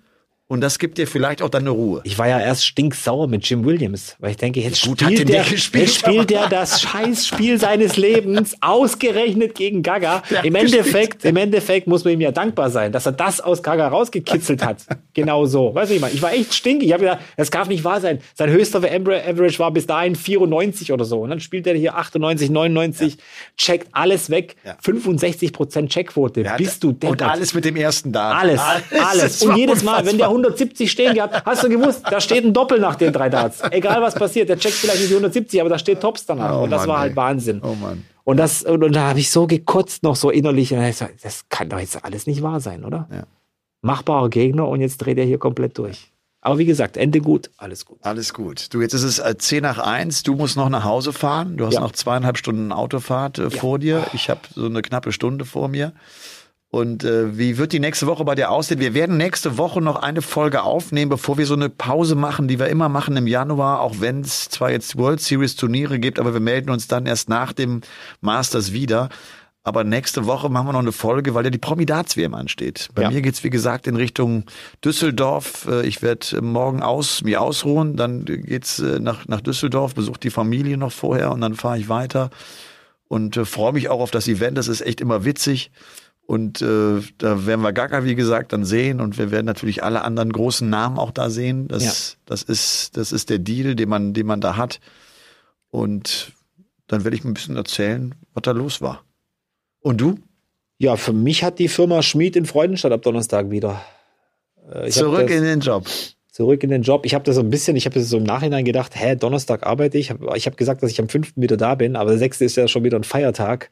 [0.51, 2.01] und das gibt dir vielleicht auch dann eine Ruhe.
[2.05, 5.43] Ich war ja erst stinksauer mit Jim Williams, weil ich denke, jetzt Gut spielt, der,
[5.43, 10.23] gespielt, jetzt spielt der das Scheißspiel seines Lebens ausgerechnet gegen Gaga.
[10.41, 13.89] Im Endeffekt, im Endeffekt muss man ihm ja dankbar sein, dass er das aus Gaga
[13.89, 14.87] rausgekitzelt hat.
[15.13, 15.75] genau so.
[15.75, 16.87] Weißt du, ich meine, ich war echt stinkig.
[16.87, 18.17] Ich habe gedacht, das darf nicht wahr sein.
[18.33, 21.19] Sein höchster Average war bis dahin 94 oder so.
[21.21, 23.19] Und dann spielt er hier 98, 99, ja.
[23.55, 24.55] checkt alles weg.
[24.65, 24.77] Ja.
[24.81, 26.43] 65 Prozent Checkquote.
[26.57, 27.21] Bist du deppert.
[27.21, 28.35] Und alles mit dem ersten Dart.
[28.35, 28.83] Alles, alles.
[28.91, 29.41] alles.
[29.43, 31.45] Und jedes Mal, wenn der 170 stehen gehabt.
[31.45, 33.61] Hast du gewusst, da steht ein Doppel nach den drei Darts.
[33.71, 36.59] Egal was passiert, der checkt vielleicht nicht die 170, aber da steht Tops danach.
[36.59, 37.15] Oh und das Mann, war halt ey.
[37.15, 37.61] Wahnsinn.
[37.63, 38.05] Oh Mann.
[38.23, 40.69] Und das, und, und da habe ich so gekotzt noch so innerlich.
[40.69, 43.07] Das kann doch jetzt alles nicht wahr sein, oder?
[43.11, 43.23] Ja.
[43.81, 46.11] Machbarer Gegner und jetzt dreht er hier komplett durch.
[46.41, 47.97] Aber wie gesagt, Ende gut, alles gut.
[48.01, 48.73] Alles gut.
[48.73, 51.57] Du, jetzt ist es 10 äh, nach 1, du musst noch nach Hause fahren.
[51.57, 51.81] Du hast ja.
[51.81, 53.49] noch zweieinhalb Stunden Autofahrt äh, ja.
[53.49, 54.05] vor dir.
[54.13, 55.93] Ich habe so eine knappe Stunde vor mir.
[56.71, 58.79] Und äh, wie wird die nächste Woche bei dir aussehen?
[58.79, 62.59] Wir werden nächste Woche noch eine Folge aufnehmen, bevor wir so eine Pause machen, die
[62.59, 66.33] wir immer machen im Januar, auch wenn es zwar jetzt World Series Turniere gibt, aber
[66.33, 67.81] wir melden uns dann erst nach dem
[68.21, 69.09] Masters wieder.
[69.63, 72.89] Aber nächste Woche machen wir noch eine Folge, weil ja die Promidats-WM ansteht.
[72.93, 73.11] Bei ja.
[73.11, 74.45] mir geht's wie gesagt, in Richtung
[74.85, 75.67] Düsseldorf.
[75.67, 77.95] Äh, ich werde morgen aus, mir ausruhen.
[77.95, 81.89] Dann geht's äh, nach, nach Düsseldorf, besuche die Familie noch vorher und dann fahre ich
[81.89, 82.29] weiter.
[83.07, 84.57] Und äh, freue mich auch auf das Event.
[84.57, 85.71] Das ist echt immer witzig.
[86.29, 89.01] Und äh, da werden wir Gaga, wie gesagt, dann sehen.
[89.01, 91.67] Und wir werden natürlich alle anderen großen Namen auch da sehen.
[91.67, 91.91] Das, ja.
[92.27, 94.79] das, ist, das ist der Deal, den man, den man da hat.
[95.71, 96.33] Und
[96.85, 99.03] dann werde ich ein bisschen erzählen, was da los war.
[99.79, 100.19] Und du?
[100.77, 103.81] Ja, für mich hat die Firma Schmied in Freudenstadt ab Donnerstag wieder.
[104.71, 105.87] Äh, zurück das, in den Job.
[106.31, 107.07] Zurück in den Job.
[107.07, 109.97] Ich habe das so ein bisschen, ich habe so im Nachhinein gedacht, hä, Donnerstag arbeite
[109.97, 110.13] ich.
[110.35, 111.37] Ich habe gesagt, dass ich am 5.
[111.37, 112.41] wieder da bin, aber der 6.
[112.41, 113.71] ist ja schon wieder ein Feiertag.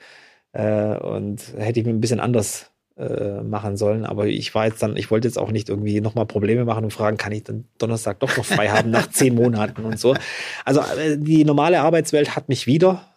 [0.53, 4.05] Äh, und hätte ich mir ein bisschen anders äh, machen sollen.
[4.05, 6.91] Aber ich war jetzt dann, ich wollte jetzt auch nicht irgendwie nochmal Probleme machen und
[6.91, 10.15] fragen, kann ich dann Donnerstag doch noch frei haben nach zehn Monaten und so.
[10.65, 13.07] Also äh, die normale Arbeitswelt hat mich wieder.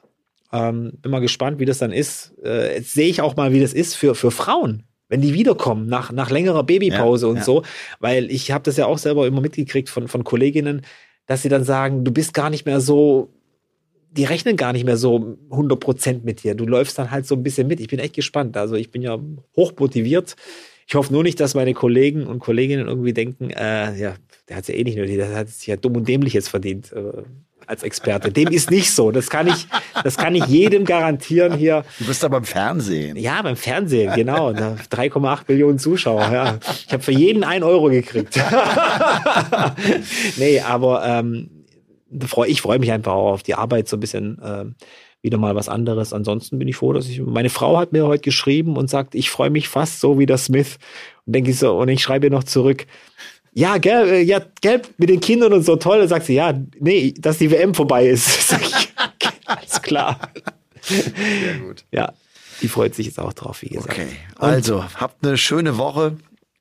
[0.52, 2.34] Ähm, bin mal gespannt, wie das dann ist.
[2.44, 5.86] Äh, jetzt sehe ich auch mal, wie das ist für, für Frauen, wenn die wiederkommen
[5.86, 7.44] nach, nach längerer Babypause ja, und ja.
[7.44, 7.62] so.
[8.00, 10.82] Weil ich habe das ja auch selber immer mitgekriegt von, von Kolleginnen,
[11.26, 13.32] dass sie dann sagen, du bist gar nicht mehr so
[14.12, 16.54] die rechnen gar nicht mehr so 100% mit dir.
[16.54, 17.80] Du läufst dann halt so ein bisschen mit.
[17.80, 18.56] Ich bin echt gespannt.
[18.56, 19.18] Also ich bin ja
[19.56, 20.36] hoch motiviert.
[20.86, 24.16] Ich hoffe nur nicht, dass meine Kollegen und Kolleginnen irgendwie denken, äh, ja,
[24.48, 26.48] der hat es ja eh nicht nötig, der hat sich ja dumm und dämlich jetzt
[26.48, 27.22] verdient äh,
[27.64, 28.32] als Experte.
[28.32, 29.12] Dem ist nicht so.
[29.12, 29.68] Das kann ich,
[30.02, 31.84] das kann ich jedem garantieren hier.
[32.00, 33.16] Du bist da beim Fernsehen.
[33.16, 34.50] Ja, beim Fernsehen, genau.
[34.50, 36.32] 3,8 Millionen Zuschauer.
[36.32, 36.58] Ja.
[36.86, 38.36] Ich habe für jeden ein Euro gekriegt.
[40.36, 41.59] nee, aber ähm,
[42.46, 44.64] ich freue mich einfach auch auf die Arbeit, so ein bisschen äh,
[45.22, 46.12] wieder mal was anderes.
[46.12, 47.20] Ansonsten bin ich froh, dass ich.
[47.20, 50.38] Meine Frau hat mir heute geschrieben und sagt, ich freue mich fast so wie der
[50.38, 50.78] Smith.
[51.26, 52.86] Und denke ich so, und ich schreibe ihr noch zurück.
[53.52, 55.98] Ja, gell, äh, ja, gell, mit den Kindern und so toll.
[55.98, 58.48] Dann sagt sie, ja, nee, dass die WM vorbei ist.
[58.48, 58.92] Sag ich,
[59.44, 60.18] alles klar.
[60.80, 61.84] Sehr gut.
[61.92, 62.12] Ja,
[62.62, 63.92] die freut sich jetzt auch drauf, wie gesagt.
[63.92, 66.16] Okay, also habt eine schöne Woche.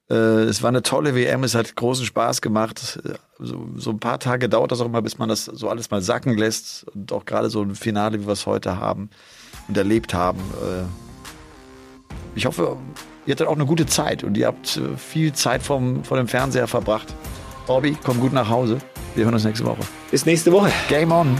[0.10, 3.00] Äh, es war eine tolle WM, es hat großen Spaß gemacht.
[3.38, 6.02] So, so, ein paar Tage dauert das auch immer, bis man das so alles mal
[6.02, 6.86] sacken lässt.
[6.94, 9.10] Und auch gerade so ein Finale, wie wir es heute haben
[9.68, 10.40] und erlebt haben.
[10.40, 10.84] Äh,
[12.36, 12.78] ich hoffe,
[13.26, 16.28] ihr hattet auch eine gute Zeit und ihr habt äh, viel Zeit vom, vor dem
[16.28, 17.14] Fernseher verbracht.
[17.68, 18.80] Bobby, komm gut nach Hause.
[19.16, 19.82] Wir hören uns nächste Woche.
[20.10, 20.72] Bis nächste Woche.
[20.88, 21.40] Game on.